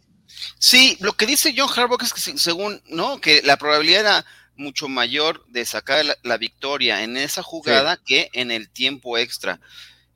Sí, 0.60 0.96
lo 1.02 1.14
que 1.14 1.26
dice 1.26 1.54
John 1.58 1.70
Harbaugh 1.76 2.02
es 2.02 2.14
que 2.14 2.22
según, 2.38 2.82
¿no? 2.88 3.20
Que 3.20 3.42
la 3.44 3.58
probabilidad 3.58 4.02
era 4.02 4.26
mucho 4.56 4.88
mayor 4.88 5.44
de 5.48 5.66
sacar 5.66 6.06
la, 6.22 6.38
victoria 6.38 7.04
en 7.04 7.18
esa 7.18 7.42
jugada 7.42 7.98
que 7.98 8.30
en 8.34 8.52
el 8.52 8.70
tiempo 8.70 9.18
extra. 9.18 9.60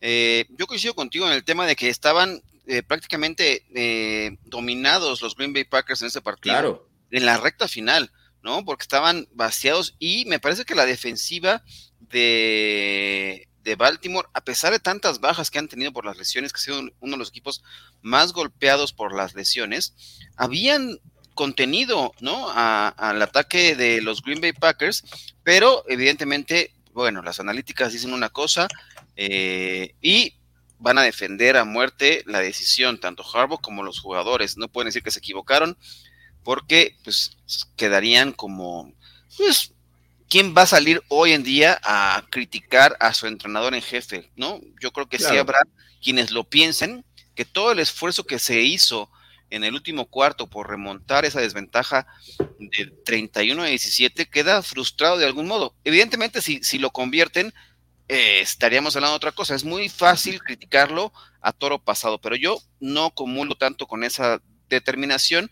Eh, 0.06 0.48
yo 0.58 0.68
coincido 0.68 0.94
contigo 0.96 1.26
en 1.26 1.32
el 1.32 1.46
tema 1.46 1.66
de 1.66 1.78
que 1.78 1.88
estaban 1.88 2.44
eh, 2.68 2.84
prácticamente 2.84 3.66
eh, 3.74 4.38
dominados 4.44 5.22
los 5.22 5.34
Green 5.34 5.54
Bay 5.54 5.64
Packers 5.64 6.02
en 6.02 6.10
ese 6.10 6.22
partido. 6.22 6.54
Claro. 6.54 6.90
En 7.10 7.26
la 7.26 7.38
recta 7.38 7.70
final, 7.70 8.12
¿no? 8.42 8.66
Porque 8.66 8.84
estaban 8.84 9.30
vaciados 9.32 9.96
y 10.00 10.26
me 10.26 10.40
parece 10.40 10.66
que 10.66 10.76
la 10.76 10.86
defensiva 10.86 11.64
de, 12.02 13.48
de, 13.64 13.76
Baltimore, 13.78 14.28
a 14.34 14.44
pesar 14.44 14.74
de 14.74 14.80
tantas 14.82 15.22
bajas 15.22 15.50
que 15.50 15.60
han 15.60 15.70
tenido 15.70 15.94
por 15.94 16.04
las 16.04 16.18
lesiones, 16.18 16.52
que 16.52 16.58
ha 16.58 16.64
sido 16.64 16.80
uno 17.00 17.12
de 17.14 17.18
los 17.18 17.30
equipos 17.30 17.64
más 18.02 18.34
golpeados 18.34 18.92
por 18.92 19.16
las 19.16 19.36
lesiones, 19.36 19.94
habían 20.36 21.00
contenido, 21.34 22.12
¿no? 22.20 22.50
al 22.50 23.22
ataque 23.22 23.78
de 23.78 24.02
los 24.02 24.22
Green 24.22 24.42
Bay 24.42 24.52
Packers, 24.52 25.06
pero 25.44 25.86
evidentemente, 25.88 26.74
bueno, 26.92 27.22
las 27.22 27.40
analíticas 27.40 27.94
dicen 27.94 28.14
una 28.14 28.30
cosa, 28.30 28.68
eh, 29.16 29.96
y 30.02 30.36
van 30.80 30.98
a 30.98 31.04
defender 31.04 31.56
a 31.58 31.64
muerte 31.64 32.24
la 32.26 32.40
decisión, 32.40 33.00
tanto 33.00 33.24
Harbaugh 33.24 33.62
como 33.62 33.84
los 33.84 34.00
jugadores. 34.00 34.58
No 34.58 34.68
pueden 34.68 34.88
decir 34.88 35.04
que 35.04 35.12
se 35.12 35.20
equivocaron 35.20 35.78
porque 36.44 36.98
pues 37.04 37.38
quedarían 37.78 38.34
como, 38.34 38.94
pues, 39.38 39.74
¿quién 40.30 40.54
va 40.56 40.64
a 40.64 40.68
salir 40.68 41.02
hoy 41.08 41.32
en 41.32 41.44
día 41.44 41.80
a 41.84 42.26
criticar 42.30 42.98
a 43.00 43.14
su 43.14 43.28
entrenador 43.28 43.74
en 43.74 43.82
jefe? 43.82 44.30
¿No? 44.36 44.60
Yo 44.82 44.92
creo 44.92 45.08
que 45.08 45.20
sí 45.20 45.38
habrá 45.38 45.62
quienes 46.02 46.32
lo 46.32 46.44
piensen, 46.44 47.06
que 47.34 47.46
todo 47.46 47.72
el 47.72 47.80
esfuerzo 47.80 48.26
que 48.26 48.40
se 48.40 48.62
hizo 48.62 49.10
en 49.50 49.64
el 49.64 49.76
último 49.76 50.08
cuarto 50.08 50.50
por 50.50 50.68
remontar 50.68 51.26
esa 51.26 51.40
desventaja 51.40 52.08
de 52.60 52.88
31 53.06 53.62
a 53.62 53.68
17 53.68 54.26
queda 54.26 54.64
frustrado 54.64 55.18
de 55.18 55.26
algún 55.26 55.48
modo. 55.48 55.76
Evidentemente, 55.84 56.42
si, 56.42 56.64
si 56.64 56.80
lo 56.80 56.90
convierten, 56.90 57.54
eh, 58.14 58.42
estaríamos 58.42 58.96
hablando 58.96 59.14
de 59.14 59.18
otra 59.18 59.32
cosa. 59.32 59.56
Es 59.56 59.64
muy 59.64 59.90
fácil 59.90 60.40
criticarlo 60.44 61.12
a 61.42 61.52
toro 61.52 61.80
pasado, 61.80 62.22
pero 62.22 62.36
yo 62.36 62.62
no 62.80 63.10
comulgo 63.10 63.56
tanto 63.56 63.88
con 63.88 64.04
esa 64.04 64.40
determinación. 64.70 65.50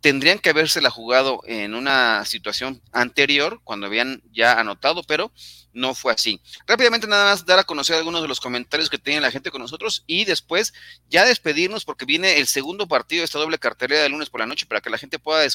Tendrían 0.00 0.38
que 0.38 0.48
habérsela 0.48 0.90
jugado 0.90 1.42
en 1.44 1.74
una 1.74 2.24
situación 2.24 2.80
anterior, 2.92 3.60
cuando 3.62 3.86
habían 3.86 4.22
ya 4.32 4.58
anotado, 4.58 5.02
pero 5.02 5.32
no 5.74 5.94
fue 5.94 6.12
así. 6.12 6.40
Rápidamente 6.66 7.06
nada 7.06 7.24
más 7.26 7.44
dar 7.44 7.58
a 7.58 7.64
conocer 7.64 7.96
algunos 7.96 8.22
de 8.22 8.28
los 8.28 8.40
comentarios 8.40 8.88
que 8.88 8.96
tiene 8.96 9.20
la 9.20 9.30
gente 9.30 9.50
con 9.50 9.60
nosotros 9.60 10.04
y 10.06 10.24
después 10.24 10.72
ya 11.10 11.26
despedirnos 11.26 11.84
porque 11.84 12.06
viene 12.06 12.38
el 12.38 12.46
segundo 12.46 12.88
partido 12.88 13.20
de 13.20 13.26
esta 13.26 13.38
doble 13.38 13.58
cartelera 13.58 14.02
de 14.02 14.08
lunes 14.08 14.30
por 14.30 14.40
la 14.40 14.46
noche 14.46 14.66
para 14.66 14.80
que 14.80 14.88
la 14.88 14.98
gente 14.98 15.18
pueda, 15.18 15.46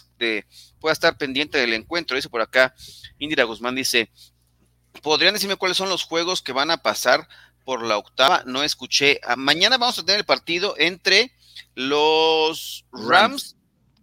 pueda 0.80 0.94
estar 0.94 1.18
pendiente 1.18 1.58
del 1.58 1.74
encuentro. 1.74 2.16
Dice 2.16 2.30
por 2.30 2.42
acá, 2.42 2.76
Indira 3.18 3.44
Guzmán 3.44 3.76
dice, 3.76 4.12
¿Podrían 5.02 5.34
decirme 5.34 5.56
cuáles 5.56 5.78
son 5.78 5.90
los 5.90 6.04
juegos 6.04 6.42
que 6.42 6.54
van 6.54 6.72
a 6.72 6.78
pasar 6.78 7.28
por 7.66 7.84
la 7.84 7.98
octava? 7.98 8.44
No 8.46 8.64
escuché. 8.64 9.20
Ah, 9.24 9.36
mañana 9.36 9.78
vamos 9.78 10.00
a 10.00 10.06
tener 10.06 10.20
el 10.20 10.26
partido 10.26 10.76
entre 10.78 11.32
los 11.76 12.86
Rams 12.92 13.56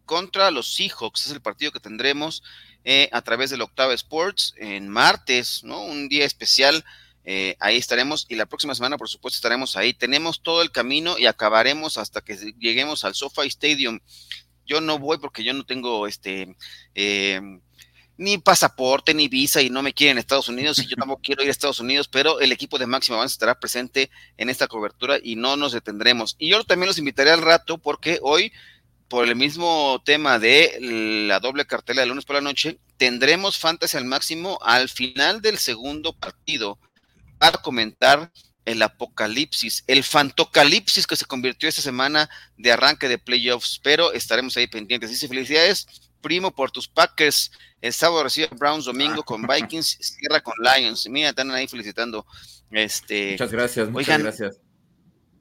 contra 0.05 0.51
los 0.51 0.75
Seahawks. 0.75 1.27
Es 1.27 1.33
el 1.33 1.41
partido 1.41 1.73
que 1.73 1.81
tendremos 1.81 2.43
eh, 2.85 3.09
a 3.13 3.23
través 3.23 3.51
de 3.51 3.59
la 3.59 3.65
octava 3.65 3.95
Sports 3.95 4.55
en 4.57 4.89
martes, 4.89 5.63
¿no? 5.63 5.85
Un 5.85 6.09
día 6.09 6.25
especial. 6.25 6.85
Eh, 7.25 7.57
ahí 7.61 7.77
estaremos 7.77 8.27
y 8.29 8.35
la 8.35 8.47
próxima 8.47 8.75
semana, 8.75 8.97
por 8.97 9.09
supuesto, 9.09 9.37
estaremos 9.37 9.77
ahí. 9.77 9.95
Tenemos 9.95 10.43
todo 10.43 10.63
el 10.63 10.73
camino 10.73 11.19
y 11.19 11.27
acabaremos 11.27 11.99
hasta 11.99 12.23
que 12.23 12.37
lleguemos 12.59 13.05
al 13.05 13.15
SoFi 13.15 13.47
Stadium. 13.47 14.01
Yo 14.67 14.81
no 14.81 14.99
voy 14.99 15.19
porque 15.19 15.45
yo 15.45 15.53
no 15.53 15.65
tengo 15.65 16.07
este. 16.07 16.57
Eh, 16.95 17.41
ni 18.21 18.37
pasaporte, 18.37 19.15
ni 19.15 19.29
visa 19.29 19.63
y 19.63 19.71
no 19.71 19.83
me 19.83 19.95
quieren 19.95 20.17
en 20.17 20.19
Estados 20.19 20.51
Unidos 20.51 20.79
y 20.79 20.87
yo 20.87 20.97
tampoco 20.99 21.23
quiero 21.25 21.43
ir 21.43 21.49
a 21.49 21.51
Estados 21.51 21.81
Unidos, 21.81 22.07
pero 22.07 22.39
el 22.41 22.53
equipo 22.53 22.79
de 22.79 22.87
Máximo 22.87 23.17
Avance 23.17 23.33
estará 23.33 23.59
presente 23.59 24.11
en 24.37 24.51
esta 24.51 24.69
cobertura 24.69 25.19
y 25.23 25.37
no 25.37 25.57
nos 25.57 25.73
detendremos. 25.73 26.37
Y 26.39 26.51
yo 26.51 26.63
también 26.65 26.89
los 26.89 26.99
invitaré 26.99 27.31
al 27.31 27.41
rato 27.41 27.79
porque 27.79 28.19
hoy, 28.21 28.53
por 29.09 29.27
el 29.27 29.37
mismo 29.37 30.03
tema 30.05 30.39
de 30.39 30.77
la 31.29 31.41
doble 31.41 31.65
cartela 31.65 32.03
de 32.03 32.09
lunes 32.09 32.27
por 32.27 32.37
la 32.37 32.43
noche, 32.43 32.79
tendremos 32.99 33.59
Fantasy 33.59 33.97
al 33.97 34.05
máximo 34.05 34.59
al 34.61 34.91
final 34.91 35.41
del 35.41 35.57
segundo 35.57 36.13
partido 36.13 36.79
para 37.39 37.57
comentar 37.63 38.31
el 38.67 38.83
apocalipsis, 38.83 39.83
el 39.87 40.05
fantocalipsis 40.05 41.07
que 41.07 41.17
se 41.17 41.25
convirtió 41.25 41.71
esta 41.71 41.81
semana 41.81 42.29
de 42.59 42.71
arranque 42.71 43.09
de 43.09 43.17
playoffs, 43.17 43.81
pero 43.83 44.13
estaremos 44.13 44.59
ahí 44.59 44.67
pendientes. 44.67 45.09
Dice 45.09 45.27
felicidades 45.27 46.10
primo, 46.21 46.51
por 46.51 46.71
tus 46.71 46.89
Packers. 46.89 47.51
El 47.81 47.93
sábado 47.93 48.25
recibe 48.25 48.49
Browns, 48.57 48.85
domingo 48.85 49.23
con 49.23 49.47
Vikings, 49.47 49.99
cierra 50.01 50.41
con 50.41 50.55
Lions. 50.59 51.09
Mira, 51.09 51.31
están 51.31 51.51
ahí 51.51 51.67
felicitando. 51.67 52.27
Este, 52.71 53.33
muchas 53.33 53.53
gracias, 53.53 53.91
muchas 53.91 54.23
gracias. 54.23 54.61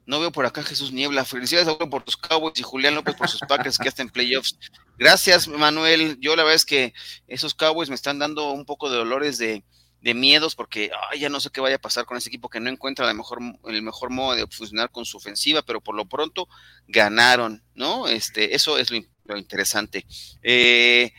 No 0.06 0.18
veo 0.18 0.32
por 0.32 0.44
acá 0.44 0.62
Jesús 0.62 0.92
Niebla. 0.92 1.24
Felicidades 1.24 1.72
por 1.88 2.02
tus 2.02 2.16
Cowboys 2.16 2.58
y 2.58 2.62
Julián 2.62 2.94
López 2.94 3.14
por 3.14 3.28
sus 3.28 3.40
Packers 3.40 3.78
que 3.78 3.88
están 3.88 4.08
en 4.08 4.12
playoffs. 4.12 4.58
Gracias, 4.98 5.46
Manuel. 5.46 6.18
Yo 6.20 6.34
la 6.34 6.42
verdad 6.42 6.56
es 6.56 6.64
que 6.64 6.92
esos 7.28 7.54
Cowboys 7.54 7.90
me 7.90 7.94
están 7.94 8.18
dando 8.18 8.50
un 8.50 8.64
poco 8.64 8.90
de 8.90 8.96
dolores 8.96 9.38
de, 9.38 9.62
miedos 10.02 10.54
porque 10.54 10.90
ya 11.18 11.28
no 11.28 11.40
sé 11.40 11.50
qué 11.50 11.60
vaya 11.60 11.76
a 11.76 11.80
pasar 11.80 12.06
con 12.06 12.16
ese 12.16 12.28
equipo 12.28 12.48
que 12.48 12.60
no 12.60 12.70
encuentra 12.70 13.06
la 13.06 13.14
mejor, 13.14 13.40
el 13.66 13.82
mejor 13.82 14.10
modo 14.10 14.34
de 14.34 14.46
funcionar 14.46 14.90
con 14.90 15.04
su 15.04 15.18
ofensiva, 15.18 15.62
pero 15.62 15.80
por 15.80 15.94
lo 15.94 16.06
pronto 16.06 16.48
ganaron, 16.88 17.62
¿no? 17.74 18.08
Este, 18.08 18.54
eso 18.54 18.78
es 18.78 18.90
lo, 18.90 19.36
interesante. 19.36 20.06
Eh, 20.42 21.12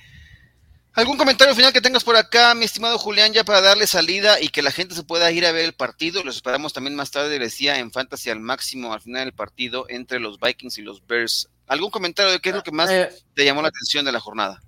¿Algún 0.93 1.15
comentario 1.15 1.55
final 1.55 1.71
que 1.71 1.79
tengas 1.79 2.03
por 2.03 2.17
acá, 2.17 2.53
mi 2.53 2.65
estimado 2.65 2.97
Julián, 2.97 3.31
ya 3.31 3.45
para 3.45 3.61
darle 3.61 3.87
salida 3.87 4.41
y 4.41 4.49
que 4.49 4.61
la 4.61 4.71
gente 4.71 4.93
se 4.93 5.03
pueda 5.03 5.31
ir 5.31 5.45
a 5.45 5.53
ver 5.53 5.63
el 5.63 5.73
partido? 5.73 6.21
Los 6.23 6.35
esperamos 6.35 6.73
también 6.73 6.95
más 6.95 7.11
tarde, 7.11 7.39
decía, 7.39 7.79
en 7.79 7.91
Fantasy 7.91 8.29
al 8.29 8.41
máximo 8.41 8.91
al 8.91 8.99
final 8.99 9.23
del 9.23 9.33
partido 9.33 9.85
entre 9.87 10.19
los 10.19 10.37
Vikings 10.39 10.79
y 10.79 10.81
los 10.81 11.05
Bears. 11.07 11.49
¿Algún 11.67 11.91
comentario 11.91 12.33
de 12.33 12.41
qué 12.41 12.49
es 12.49 12.55
lo 12.55 12.63
que 12.63 12.73
más 12.73 12.89
eh, 12.89 13.09
te 13.33 13.45
llamó 13.45 13.61
la 13.61 13.69
atención 13.69 14.03
de 14.03 14.11
la 14.11 14.19
jornada? 14.19 14.61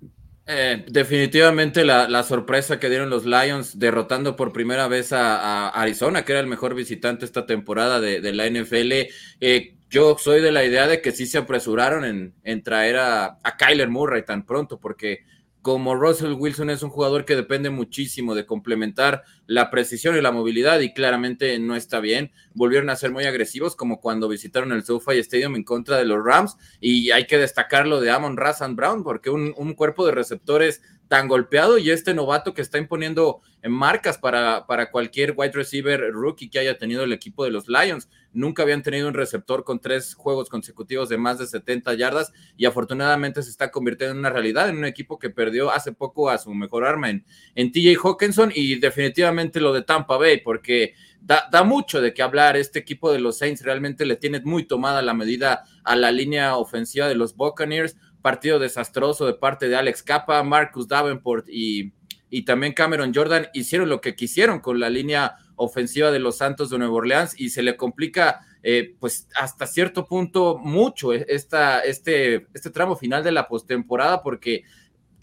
Eh, 0.46 0.84
definitivamente 0.88 1.84
la, 1.84 2.22
sorpresa 2.22 2.78
que 2.78 2.90
dieron 2.90 3.08
los 3.08 3.24
Lions 3.24 3.78
derrotando 3.78 4.36
por 4.36 4.52
primera 4.52 4.88
vez 4.88 5.12
a, 5.12 5.70
Arizona, 5.70 6.24
que 6.24 6.32
era 6.32 6.40
el 6.40 6.46
mejor 6.46 6.74
visitante 6.74 7.24
esta 7.24 7.46
temporada 7.46 8.00
de, 8.00 8.32
la 8.32 8.48
NFL. 8.48 8.92
Eh, 9.40 9.74
yo 9.88 10.16
soy 10.18 10.42
de 10.42 10.52
la 10.52 10.64
idea 10.64 10.86
de 10.86 11.00
que 11.00 11.12
sí 11.12 11.26
se 11.26 11.38
apresuraron 11.38 12.34
en, 12.42 12.62
traer 12.62 12.96
a, 12.96 13.38
a, 13.42 13.56
Kyler 13.56 13.88
Murray 13.88 14.24
tan 14.24 14.44
pronto, 14.44 14.78
porque 14.78 15.24
como 15.64 15.94
Russell 15.94 16.34
Wilson 16.34 16.68
es 16.68 16.82
un 16.82 16.90
jugador 16.90 17.24
que 17.24 17.36
depende 17.36 17.70
muchísimo 17.70 18.34
de 18.34 18.44
complementar 18.44 19.24
la 19.46 19.70
precisión 19.70 20.14
y 20.14 20.20
la 20.20 20.30
movilidad 20.30 20.78
y 20.80 20.92
claramente 20.92 21.58
no 21.58 21.74
está 21.74 22.00
bien. 22.00 22.32
Volvieron 22.52 22.90
a 22.90 22.96
ser 22.96 23.12
muy 23.12 23.24
agresivos 23.24 23.74
como 23.74 23.98
cuando 23.98 24.28
visitaron 24.28 24.72
el 24.72 24.84
SoFi 24.84 25.18
Stadium 25.20 25.56
en 25.56 25.64
contra 25.64 25.96
de 25.96 26.04
los 26.04 26.22
Rams 26.22 26.58
y 26.80 27.12
hay 27.12 27.26
que 27.26 27.38
destacarlo 27.38 28.02
de 28.02 28.10
Amon 28.10 28.36
Razan 28.36 28.76
Brown 28.76 29.02
porque 29.02 29.30
un, 29.30 29.54
cuerpo 29.72 30.04
de 30.04 30.12
receptores 30.12 30.82
tan 31.08 31.28
golpeado 31.28 31.78
y 31.78 31.90
este 31.90 32.12
novato 32.12 32.52
que 32.52 32.60
está 32.60 32.76
imponiendo 32.76 33.40
en 33.62 33.72
marcas 33.72 34.18
para, 34.18 34.66
para 34.66 34.90
cualquier 34.90 35.32
wide 35.34 35.52
receiver 35.52 36.12
rookie 36.12 36.50
que 36.50 36.58
haya 36.58 36.76
tenido 36.76 37.04
el 37.04 37.12
equipo 37.14 37.42
de 37.42 37.50
los 37.50 37.68
Lions. 37.68 38.10
Nunca 38.34 38.62
habían 38.62 38.82
tenido 38.82 39.08
un 39.08 39.14
receptor 39.14 39.64
con 39.64 39.80
tres 39.80 40.14
juegos 40.14 40.50
consecutivos 40.50 41.08
de 41.08 41.16
más 41.16 41.38
de 41.38 41.46
70 41.46 41.94
yardas 41.94 42.32
y 42.56 42.66
afortunadamente 42.66 43.42
se 43.42 43.50
está 43.50 43.70
convirtiendo 43.70 44.12
en 44.12 44.18
una 44.18 44.30
realidad 44.30 44.68
en 44.68 44.76
un 44.76 44.84
equipo 44.84 45.18
que 45.18 45.30
perdió 45.30 45.70
hace 45.70 45.92
poco 45.92 46.28
a 46.28 46.36
su 46.36 46.52
mejor 46.52 46.84
arma 46.84 47.08
en, 47.10 47.24
en 47.54 47.72
TJ 47.72 47.96
Hawkinson 48.02 48.52
y 48.54 48.74
definitivamente 48.80 49.60
lo 49.60 49.72
de 49.72 49.82
Tampa 49.82 50.18
Bay 50.18 50.42
porque 50.42 50.94
da, 51.20 51.48
da, 51.50 51.62
mucho 51.62 52.02
de 52.02 52.12
qué 52.12 52.22
hablar. 52.22 52.56
Este 52.56 52.80
equipo 52.80 53.10
de 53.12 53.20
los 53.20 53.38
Saints 53.38 53.62
realmente 53.62 54.04
le 54.04 54.16
tiene 54.16 54.40
muy 54.40 54.64
tomada 54.64 55.00
la 55.00 55.14
medida 55.14 55.64
a 55.84 55.96
la 55.96 56.12
línea 56.12 56.56
ofensiva 56.56 57.08
de 57.08 57.14
los 57.14 57.36
Buccaneers 57.36 57.96
partido 58.24 58.58
desastroso 58.58 59.26
de 59.26 59.34
parte 59.34 59.68
de 59.68 59.76
Alex 59.76 60.02
Capa, 60.02 60.42
Marcus 60.42 60.88
Davenport 60.88 61.46
y, 61.46 61.92
y 62.30 62.46
también 62.46 62.72
Cameron 62.72 63.12
Jordan 63.14 63.48
hicieron 63.52 63.90
lo 63.90 64.00
que 64.00 64.16
quisieron 64.16 64.60
con 64.60 64.80
la 64.80 64.88
línea 64.88 65.36
ofensiva 65.56 66.10
de 66.10 66.18
los 66.18 66.38
Santos 66.38 66.70
de 66.70 66.78
Nueva 66.78 66.94
Orleans 66.94 67.38
y 67.38 67.50
se 67.50 67.62
le 67.62 67.76
complica 67.76 68.40
eh, 68.62 68.94
pues 68.98 69.28
hasta 69.34 69.66
cierto 69.66 70.06
punto 70.06 70.58
mucho 70.58 71.12
esta, 71.12 71.80
este, 71.80 72.46
este 72.54 72.70
tramo 72.70 72.96
final 72.96 73.22
de 73.22 73.32
la 73.32 73.46
postemporada 73.46 74.22
porque 74.22 74.64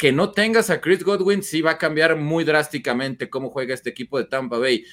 que 0.02 0.12
no 0.12 0.32
tengas 0.32 0.72
a 0.72 0.82
Chris 0.82 1.04
Godwin 1.04 1.44
sí 1.44 1.62
va 1.62 1.72
a 1.72 1.78
cambiar 1.78 2.16
muy 2.16 2.44
drásticamente 2.44 3.30
cómo 3.30 3.52
juega 3.52 3.76
este 3.76 3.92
equipo 3.92 4.18
de 4.18 4.26
Tampa 4.26 4.58
Bay. 4.58 4.84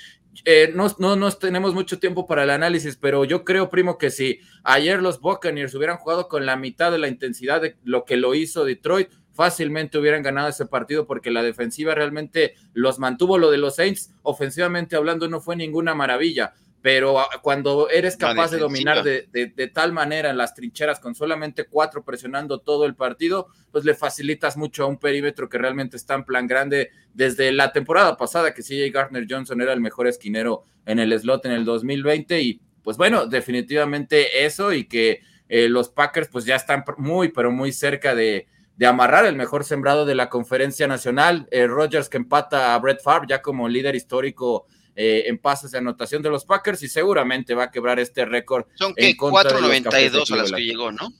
Eh, 0.44 0.70
no, 0.74 0.94
no, 0.98 1.16
no 1.16 1.32
tenemos 1.32 1.72
mucho 1.72 1.98
tiempo 1.98 2.26
para 2.26 2.44
el 2.44 2.50
análisis, 2.50 2.96
pero 2.96 3.24
yo 3.24 3.42
creo, 3.42 3.70
primo, 3.70 3.96
que 3.96 4.10
si 4.10 4.40
ayer 4.64 5.00
los 5.00 5.20
Buccaneers 5.20 5.74
hubieran 5.74 5.96
jugado 5.96 6.28
con 6.28 6.44
la 6.44 6.56
mitad 6.56 6.92
de 6.92 6.98
la 6.98 7.08
intensidad 7.08 7.62
de 7.62 7.76
lo 7.84 8.04
que 8.04 8.18
lo 8.18 8.34
hizo 8.34 8.66
Detroit, 8.66 9.08
fácilmente 9.38 9.98
hubieran 9.98 10.24
ganado 10.24 10.48
ese 10.48 10.66
partido 10.66 11.06
porque 11.06 11.30
la 11.30 11.44
defensiva 11.44 11.94
realmente 11.94 12.56
los 12.72 12.98
mantuvo. 12.98 13.38
Lo 13.38 13.52
de 13.52 13.58
los 13.58 13.76
Saints, 13.76 14.12
ofensivamente 14.22 14.96
hablando, 14.96 15.28
no 15.28 15.40
fue 15.40 15.54
ninguna 15.54 15.94
maravilla 15.94 16.54
pero 16.80 17.18
ah, 17.18 17.28
cuando 17.42 17.90
eres 17.90 18.16
capaz 18.16 18.52
de 18.52 18.58
dominar 18.58 19.02
de, 19.02 19.70
tal 19.74 19.92
manera 19.92 20.30
en 20.30 20.36
las 20.36 20.54
trincheras 20.54 21.00
con 21.00 21.14
solamente 21.14 21.66
cuatro 21.66 22.04
presionando 22.04 22.60
todo 22.60 22.86
el 22.86 22.94
partido, 22.94 23.48
pues 23.72 23.84
le 23.84 23.94
facilitas 23.94 24.56
mucho 24.56 24.84
a 24.84 24.86
un 24.86 24.98
perímetro 24.98 25.48
que 25.48 25.58
realmente 25.58 25.96
está 25.96 26.14
en 26.14 26.24
plan 26.24 26.46
grande 26.46 26.90
desde 27.14 27.50
la 27.50 27.72
temporada 27.72 28.16
pasada, 28.16 28.54
que 28.54 28.62
CJ 28.62 28.92
Gardner 28.92 29.26
Johnson 29.28 29.60
era 29.60 29.72
el 29.72 29.80
mejor 29.80 30.06
esquinero 30.06 30.62
en 30.86 31.00
el 31.00 31.18
slot 31.18 31.46
en 31.46 31.52
el 31.52 31.64
2020 31.64 32.40
y 32.42 32.60
pues 32.84 32.96
bueno, 32.96 33.26
definitivamente 33.26 34.46
eso 34.46 34.72
y 34.72 34.84
que 34.84 35.20
eh, 35.48 35.68
los 35.68 35.88
Packers 35.88 36.28
pues 36.28 36.44
ya 36.44 36.54
están 36.54 36.84
muy, 36.96 37.30
pero 37.30 37.50
muy 37.50 37.72
cerca 37.72 38.14
de, 38.14 38.46
amarrar 38.86 39.26
el 39.26 39.36
mejor 39.36 39.64
sembrado 39.64 40.06
de 40.06 40.14
la 40.14 40.28
conferencia 40.28 40.86
nacional. 40.86 41.48
Eh, 41.50 41.66
Rogers 41.66 42.08
que 42.08 42.16
empata 42.16 42.74
a 42.74 42.78
Brett 42.78 43.02
Favre 43.02 43.26
ya 43.28 43.42
como 43.42 43.68
líder 43.68 43.96
histórico 43.96 44.66
eh, 44.94 45.24
en 45.26 45.38
pases 45.38 45.70
de 45.70 45.78
anotación 45.78 46.22
de 46.22 46.30
los 46.30 46.44
Packers 46.44 46.82
y 46.82 46.88
seguramente 46.88 47.54
va 47.54 47.64
a 47.64 47.70
quebrar 47.70 47.98
este 47.98 48.24
récord. 48.24 48.66
Son 48.74 48.94
que 48.94 49.16
492 49.16 50.30
a 50.30 50.36
las 50.36 50.52
que 50.52 50.64
llegó, 50.64 50.92
¿no? 50.92 51.12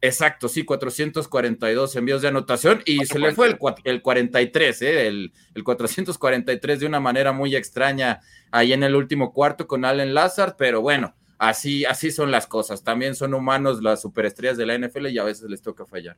Exacto, 0.00 0.48
sí, 0.48 0.64
442 0.64 1.96
envíos 1.96 2.22
de 2.22 2.28
anotación 2.28 2.82
y 2.86 3.04
se 3.06 3.18
le 3.18 3.32
fue 3.32 3.48
el, 3.48 3.58
el 3.82 4.00
43, 4.00 4.82
¿eh? 4.82 5.08
el, 5.08 5.32
el, 5.56 5.64
443 5.64 6.78
de 6.78 6.86
una 6.86 7.00
manera 7.00 7.32
muy 7.32 7.56
extraña 7.56 8.20
ahí 8.52 8.72
en 8.72 8.84
el 8.84 8.94
último 8.94 9.32
cuarto 9.32 9.66
con 9.66 9.84
Allen 9.84 10.14
Lazard, 10.14 10.54
pero 10.56 10.82
bueno, 10.82 11.16
así, 11.38 11.84
así 11.84 12.12
son 12.12 12.30
las 12.30 12.46
cosas. 12.46 12.84
También 12.84 13.16
son 13.16 13.34
humanos 13.34 13.82
las 13.82 14.00
superestrellas 14.00 14.56
de 14.56 14.66
la 14.66 14.78
NFL 14.78 15.08
y 15.08 15.18
a 15.18 15.24
veces 15.24 15.50
les 15.50 15.62
toca 15.62 15.84
fallar. 15.84 16.16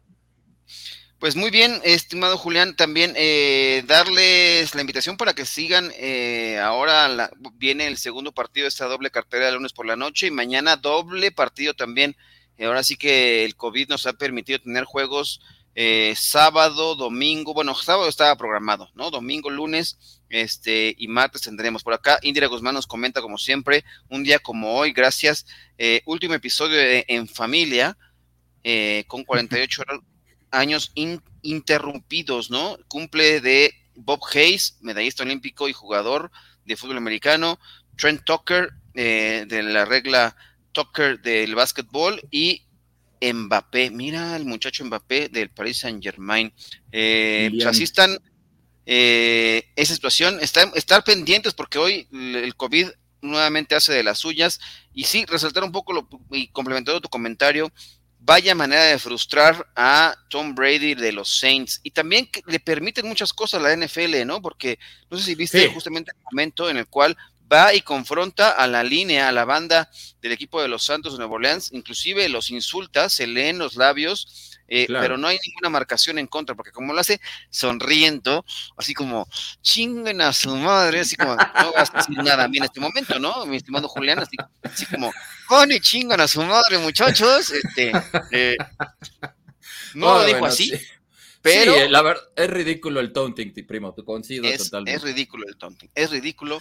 Pues 1.20 1.37
muy 1.37 1.50
bien, 1.50 1.83
estimado 1.85 2.38
Julián, 2.38 2.74
también 2.74 3.12
eh, 3.14 3.85
darles 3.87 4.74
la 4.74 4.80
invitación 4.80 5.18
para 5.18 5.35
que 5.35 5.44
sigan. 5.44 5.92
Eh, 5.96 6.59
ahora 6.59 7.30
viene 7.56 7.88
el 7.88 7.98
segundo 7.98 8.33
partido 8.33 8.64
de 8.64 8.70
esta 8.70 8.87
doble 8.87 9.11
cartera 9.11 9.44
de 9.44 9.52
lunes 9.52 9.74
por 9.74 9.85
la 9.85 9.96
noche 9.96 10.28
y 10.28 10.30
mañana 10.30 10.76
doble 10.76 11.30
partido 11.30 11.74
también. 11.74 12.16
Eh, 12.56 12.64
ahora 12.64 12.83
sí 12.83 12.96
que 12.96 13.44
el 13.44 13.54
COVID 13.54 13.90
nos 13.90 14.06
ha 14.06 14.14
permitido 14.14 14.61
tener 14.61 14.85
juegos 14.85 15.42
sábado, 16.16 16.94
domingo. 16.94 17.52
Bueno, 17.52 17.74
sábado 17.74 18.09
estaba 18.09 18.37
programado, 18.37 18.88
¿no? 18.94 19.11
Domingo, 19.11 19.50
lunes, 19.50 20.22
este 20.30 20.94
y 20.96 21.06
martes 21.06 21.42
tendremos 21.42 21.83
por 21.83 21.92
acá. 21.92 22.18
Indira 22.22 22.46
Guzmán 22.46 22.74
nos 22.74 22.87
comenta 22.87 23.20
como 23.20 23.37
siempre, 23.37 23.85
un 24.09 24.22
día 24.22 24.38
como 24.38 24.74
hoy, 24.74 24.92
gracias. 24.92 25.44
último 26.06 26.33
episodio 26.33 26.78
de 26.78 27.04
En 27.09 27.28
Familia. 27.28 27.98
con 29.06 29.24
48 29.24 29.83
horas 29.83 30.00
años 30.50 30.92
interrumpidos, 31.42 32.50
¿no? 32.50 32.78
Cumple 32.88 33.40
de 33.40 33.74
Bob 33.94 34.20
Hayes, 34.34 34.78
medallista 34.80 35.22
olímpico 35.22 35.68
y 35.68 35.72
jugador 35.72 36.30
de 36.64 36.76
fútbol 36.76 36.96
americano, 36.96 37.58
Trent 37.96 38.22
Tucker, 38.24 38.70
eh, 38.94 39.44
de 39.46 39.62
la 39.62 39.84
regla 39.84 40.36
Tucker 40.72 41.20
del 41.20 41.54
básquetbol, 41.54 42.20
y 42.30 42.62
Mbappé, 43.20 43.90
mira 43.90 44.36
el 44.36 44.44
muchacho 44.46 44.84
Mbappé 44.84 45.28
del 45.28 45.50
Paris 45.50 45.78
Saint 45.78 46.02
Germain. 46.02 46.52
Eh, 46.90 47.50
pues 47.52 47.66
así 47.66 47.84
están 47.84 48.18
eh, 48.86 49.70
esa 49.76 49.94
situación, 49.94 50.38
estar 50.40 51.04
pendientes 51.04 51.52
porque 51.52 51.78
hoy 51.78 52.08
el 52.12 52.54
COVID 52.56 52.88
nuevamente 53.22 53.74
hace 53.74 53.92
de 53.92 54.02
las 54.02 54.18
suyas, 54.18 54.60
y 54.94 55.04
sí, 55.04 55.26
resaltar 55.26 55.62
un 55.62 55.72
poco 55.72 55.92
lo, 55.92 56.08
y 56.30 56.48
complementando 56.48 57.00
tu 57.00 57.08
comentario, 57.08 57.70
vaya 58.20 58.54
manera 58.54 58.85
de 58.85 58.98
frustrar 58.98 59.66
a 59.74 60.14
Tom 60.28 60.54
Brady 60.54 60.94
de 60.94 61.12
los 61.12 61.38
Saints. 61.38 61.80
Y 61.83 61.90
también 61.90 62.28
le 62.46 62.61
permiten 62.61 63.06
muchas 63.09 63.33
cosas 63.33 63.61
a 63.61 63.64
la 63.64 63.76
NFL, 63.76 64.26
¿no? 64.26 64.42
Porque 64.42 64.78
no 65.11 65.16
sé 65.16 65.24
si 65.24 65.35
viste 65.35 65.68
justamente 65.68 66.12
el 66.14 66.22
momento 66.30 66.68
en 66.68 66.76
el 66.76 66.87
cual 66.87 67.16
va 67.52 67.74
y 67.74 67.82
confronta 67.82 68.50
a 68.50 68.66
la 68.66 68.82
línea, 68.82 69.28
a 69.28 69.32
la 69.32 69.44
banda 69.44 69.90
del 70.20 70.32
equipo 70.32 70.60
de 70.62 70.68
los 70.68 70.84
Santos 70.84 71.12
de 71.12 71.18
Nueva 71.18 71.34
Orleans, 71.34 71.70
inclusive 71.72 72.28
los 72.28 72.50
insulta, 72.50 73.08
se 73.08 73.26
leen 73.26 73.58
los 73.58 73.76
labios 73.76 74.50
eh, 74.72 74.86
pero 74.88 75.18
no 75.18 75.26
hay 75.26 75.36
ninguna 75.44 75.68
marcación 75.68 76.18
en 76.20 76.28
contra, 76.28 76.54
porque 76.54 76.70
como 76.70 76.94
lo 76.94 77.00
hace 77.00 77.20
sonriendo, 77.50 78.44
así 78.76 78.94
como 78.94 79.28
chinguen 79.60 80.20
a 80.20 80.32
su 80.32 80.54
madre, 80.54 81.00
así 81.00 81.16
como 81.16 81.34
no 81.34 81.72
vas 81.72 81.90
a 81.92 81.98
decir 81.98 82.16
nada 82.18 82.44
a 82.44 82.48
mí 82.48 82.58
en 82.58 82.64
este 82.64 82.78
momento, 82.78 83.18
¿no? 83.18 83.44
Mi 83.46 83.56
estimado 83.56 83.88
Julián, 83.88 84.20
así, 84.20 84.36
así 84.62 84.86
como, 84.86 85.12
pone 85.48 85.80
chingan 85.80 86.20
a 86.20 86.28
su 86.28 86.40
madre, 86.44 86.78
muchachos, 86.78 87.50
este, 87.50 87.90
eh, 88.30 88.56
no 89.94 90.18
lo 90.18 90.24
dijo 90.24 90.46
así. 90.46 90.72
Pero 91.42 91.74
sí, 91.74 91.88
la 91.88 92.02
verdad, 92.02 92.22
es 92.36 92.50
ridículo 92.50 93.00
el 93.00 93.12
taunting, 93.12 93.52
primo, 93.66 93.92
te 93.92 94.04
coincido 94.04 94.44
totalmente. 94.56 94.96
Es 94.96 95.02
ridículo 95.02 95.48
el 95.48 95.56
taunting, 95.56 95.90
es 95.96 96.10
ridículo 96.10 96.60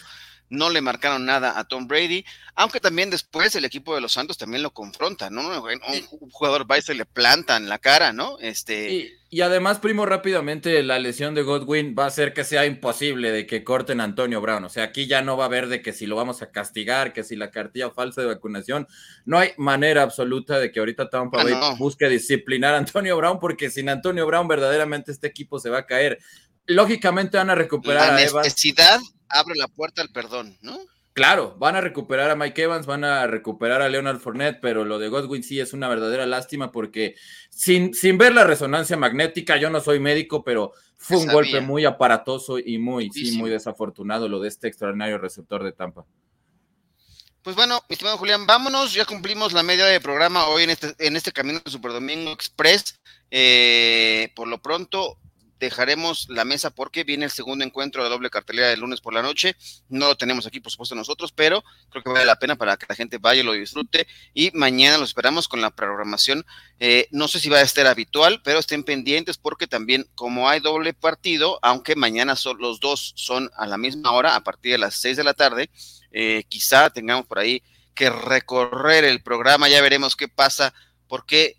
no 0.49 0.69
le 0.69 0.81
marcaron 0.81 1.25
nada 1.25 1.57
a 1.57 1.63
Tom 1.63 1.87
Brady, 1.87 2.25
aunque 2.55 2.79
también 2.79 3.09
después 3.09 3.55
el 3.55 3.65
equipo 3.65 3.95
de 3.95 4.01
los 4.01 4.13
Santos 4.13 4.37
también 4.37 4.63
lo 4.63 4.71
confronta, 4.71 5.29
¿no? 5.29 5.63
Un 5.63 6.31
jugador 6.31 6.69
va 6.69 6.77
y 6.77 6.81
se 6.81 6.95
le 6.95 7.05
planta 7.05 7.55
en 7.55 7.69
la 7.69 7.77
cara, 7.77 8.11
¿no? 8.11 8.37
Este... 8.39 9.15
Y, 9.31 9.41
además, 9.41 9.77
primo, 9.77 10.07
rápidamente, 10.07 10.81
la 10.81 10.97
lesión 10.97 11.35
de 11.35 11.43
Godwin 11.43 11.95
va 11.97 12.05
a 12.05 12.07
hacer 12.07 12.33
que 12.33 12.43
sea 12.43 12.65
imposible 12.65 13.31
de 13.31 13.45
que 13.45 13.63
corten 13.63 14.01
a 14.01 14.05
Antonio 14.05 14.41
Brown. 14.41 14.63
O 14.63 14.69
sea, 14.69 14.85
aquí 14.85 15.05
ya 15.05 15.21
no 15.21 15.37
va 15.37 15.43
a 15.43 15.47
haber 15.47 15.67
de 15.67 15.83
que 15.83 15.93
si 15.93 16.07
lo 16.07 16.15
vamos 16.15 16.41
a 16.41 16.49
castigar, 16.49 17.13
que 17.13 17.23
si 17.23 17.35
la 17.35 17.51
cartilla 17.51 17.91
falsa 17.91 18.21
de 18.21 18.27
vacunación. 18.27 18.87
No 19.25 19.37
hay 19.37 19.51
manera 19.57 20.01
absoluta 20.01 20.57
de 20.57 20.71
que 20.71 20.79
ahorita 20.79 21.11
Tampa 21.11 21.43
ah, 21.43 21.75
busque 21.77 22.09
disciplinar 22.09 22.73
a 22.73 22.79
Antonio 22.79 23.15
Brown, 23.17 23.39
porque 23.39 23.69
sin 23.69 23.87
Antonio 23.89 24.25
Brown 24.25 24.47
verdaderamente 24.47 25.11
este 25.11 25.27
equipo 25.27 25.59
se 25.59 25.69
va 25.69 25.79
a 25.79 25.85
caer. 25.85 26.17
Lógicamente 26.65 27.37
van 27.37 27.51
a 27.51 27.55
recuperar 27.55 28.13
la 28.13 28.41
necesidad 28.41 28.99
abre 29.29 29.55
la 29.55 29.67
puerta 29.67 30.01
al 30.01 30.09
perdón, 30.09 30.57
¿no? 30.61 30.79
Claro, 31.13 31.55
van 31.59 31.75
a 31.75 31.81
recuperar 31.81 32.29
a 32.29 32.35
Mike 32.35 32.63
Evans, 32.63 32.85
van 32.85 33.03
a 33.03 33.27
recuperar 33.27 33.81
a 33.81 33.89
Leonard 33.89 34.19
Fournette, 34.19 34.59
pero 34.61 34.85
lo 34.85 34.99
de 34.99 35.09
Godwin 35.09 35.43
sí 35.43 35.59
es 35.59 35.73
una 35.73 35.89
verdadera 35.89 36.25
lástima 36.25 36.71
porque 36.71 37.15
sin, 37.49 37.93
sin 37.93 38.17
ver 38.17 38.33
la 38.33 38.45
resonancia 38.45 38.95
magnética, 38.95 39.57
yo 39.57 39.69
no 39.69 39.81
soy 39.81 39.99
médico, 39.99 40.43
pero 40.43 40.71
fue 40.95 41.17
un 41.17 41.27
golpe 41.27 41.59
muy 41.61 41.83
aparatoso 41.83 42.59
y 42.59 42.77
muy, 42.77 43.09
sí, 43.11 43.37
muy 43.37 43.49
desafortunado 43.49 44.29
lo 44.29 44.39
de 44.39 44.47
este 44.47 44.67
extraordinario 44.67 45.17
receptor 45.17 45.63
de 45.63 45.73
Tampa. 45.73 46.05
Pues 47.41 47.55
bueno, 47.55 47.81
mi 47.89 47.93
estimado 47.93 48.17
Julián, 48.17 48.45
vámonos, 48.45 48.93
ya 48.93 49.05
cumplimos 49.05 49.53
la 49.53 49.63
media 49.63 49.85
de 49.85 49.99
programa 49.99 50.47
hoy 50.47 50.63
en 50.63 50.69
este, 50.69 50.93
en 50.99 51.15
este 51.15 51.31
camino 51.31 51.59
de 51.63 51.71
Super 51.71 51.91
Domingo 51.91 52.31
Express. 52.31 52.99
Eh, 53.31 54.31
por 54.35 54.47
lo 54.47 54.61
pronto, 54.61 55.17
dejaremos 55.59 56.27
la 56.29 56.45
mesa 56.45 56.69
porque 56.69 57.03
viene 57.03 57.25
el 57.25 57.31
segundo 57.31 57.65
encuentro 57.65 58.03
de 58.03 58.09
doble 58.09 58.29
cartelera 58.29 58.69
del 58.69 58.79
lunes 58.79 59.01
por 59.01 59.13
la 59.13 59.21
noche. 59.21 59.55
No 59.89 60.07
lo 60.07 60.15
tenemos 60.15 60.47
aquí, 60.47 60.59
por 60.59 60.71
supuesto, 60.71 60.95
nosotros, 60.95 61.31
pero 61.31 61.63
creo 61.89 62.03
que 62.03 62.09
vale 62.09 62.25
la 62.25 62.39
pena 62.39 62.55
para 62.55 62.77
que 62.77 62.85
la 62.87 62.95
gente 62.95 63.17
vaya 63.17 63.43
lo 63.43 63.53
disfrute. 63.53 64.07
Y 64.33 64.51
mañana 64.53 64.97
lo 64.97 65.03
esperamos 65.03 65.47
con 65.47 65.61
la 65.61 65.69
programación. 65.69 66.45
Eh, 66.79 67.07
no 67.11 67.27
sé 67.27 67.39
si 67.39 67.49
va 67.49 67.57
a 67.57 67.61
estar 67.61 67.87
habitual, 67.87 68.41
pero 68.43 68.59
estén 68.59 68.83
pendientes 68.83 69.37
porque 69.37 69.67
también, 69.67 70.07
como 70.15 70.49
hay 70.49 70.61
doble 70.61 70.93
partido, 70.93 71.59
aunque 71.61 71.95
mañana 71.95 72.35
son, 72.35 72.57
los 72.59 72.79
dos 72.79 73.13
son 73.15 73.51
a 73.55 73.67
la 73.67 73.77
misma 73.77 74.11
hora, 74.11 74.35
a 74.35 74.43
partir 74.43 74.71
de 74.71 74.77
las 74.77 74.95
seis 74.95 75.17
de 75.17 75.23
la 75.23 75.33
tarde, 75.33 75.69
eh, 76.11 76.43
quizá 76.47 76.89
tengamos 76.89 77.25
por 77.25 77.39
ahí 77.39 77.61
que 77.93 78.09
recorrer 78.09 79.03
el 79.03 79.21
programa. 79.21 79.67
Ya 79.67 79.81
veremos 79.81 80.15
qué 80.15 80.29
pasa, 80.29 80.73
porque 81.07 81.57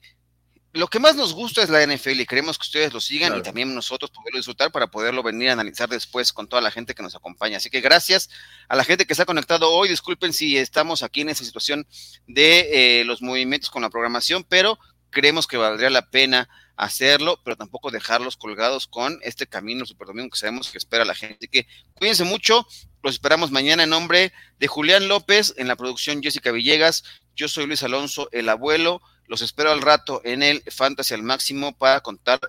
lo 0.72 0.86
que 0.86 1.00
más 1.00 1.16
nos 1.16 1.34
gusta 1.34 1.62
es 1.62 1.70
la 1.70 1.84
NFL 1.84 2.20
y 2.20 2.26
queremos 2.26 2.56
que 2.56 2.62
ustedes 2.62 2.92
lo 2.92 3.00
sigan 3.00 3.36
y 3.36 3.42
también 3.42 3.74
nosotros 3.74 4.10
poderlo 4.12 4.38
disfrutar 4.38 4.70
para 4.70 4.86
poderlo 4.86 5.22
venir 5.22 5.48
a 5.48 5.52
analizar 5.54 5.88
después 5.88 6.32
con 6.32 6.46
toda 6.48 6.62
la 6.62 6.70
gente 6.70 6.94
que 6.94 7.02
nos 7.02 7.16
acompaña. 7.16 7.56
Así 7.56 7.70
que 7.70 7.80
gracias 7.80 8.30
a 8.68 8.76
la 8.76 8.84
gente 8.84 9.04
que 9.04 9.14
se 9.16 9.22
ha 9.22 9.26
conectado 9.26 9.70
hoy. 9.70 9.88
Disculpen 9.88 10.32
si 10.32 10.56
estamos 10.56 11.02
aquí 11.02 11.22
en 11.22 11.30
esa 11.30 11.44
situación 11.44 11.88
de 12.28 13.00
eh, 13.00 13.04
los 13.04 13.20
movimientos 13.20 13.68
con 13.68 13.82
la 13.82 13.90
programación, 13.90 14.44
pero 14.48 14.78
creemos 15.10 15.48
que 15.48 15.56
valdría 15.56 15.90
la 15.90 16.08
pena 16.08 16.48
hacerlo, 16.76 17.40
pero 17.44 17.56
tampoco 17.56 17.90
dejarlos 17.90 18.36
colgados 18.36 18.86
con 18.86 19.18
este 19.22 19.48
camino 19.48 19.84
super 19.84 20.06
domingo 20.06 20.30
que 20.30 20.38
sabemos 20.38 20.70
que 20.70 20.78
espera 20.78 21.04
la 21.04 21.14
gente. 21.14 21.36
Así 21.40 21.48
que 21.48 21.66
cuídense 21.94 22.24
mucho. 22.24 22.64
Los 23.02 23.14
esperamos 23.14 23.50
mañana 23.50 23.82
en 23.82 23.90
nombre 23.90 24.32
de 24.58 24.66
Julián 24.68 25.08
López, 25.08 25.52
en 25.56 25.66
la 25.66 25.74
producción 25.74 26.22
Jessica 26.22 26.52
Villegas. 26.52 27.02
Yo 27.34 27.48
soy 27.48 27.66
Luis 27.66 27.82
Alonso, 27.82 28.28
el 28.30 28.48
abuelo. 28.48 29.02
Los 29.30 29.42
espero 29.42 29.70
al 29.70 29.80
rato 29.80 30.20
en 30.24 30.42
el 30.42 30.60
Fantasy 30.62 31.14
al 31.14 31.22
Máximo 31.22 31.72
para 31.78 32.00
contar 32.00 32.40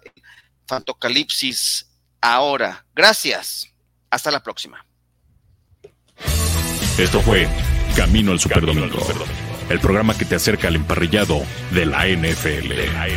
Fantocalipsis 0.65 1.85
ahora. 2.19 2.87
Gracias. 2.95 3.71
Hasta 4.09 4.31
la 4.31 4.41
próxima. 4.41 4.83
Esto 6.97 7.21
fue 7.21 7.47
Camino 7.95 8.31
al 8.31 8.39
Superdomingo, 8.39 8.97
el 9.69 9.79
programa 9.79 10.17
que 10.17 10.25
te 10.25 10.33
acerca 10.33 10.69
al 10.69 10.75
emparrillado 10.75 11.43
de 11.69 11.85
la 11.85 12.07
NFL. 12.07 12.71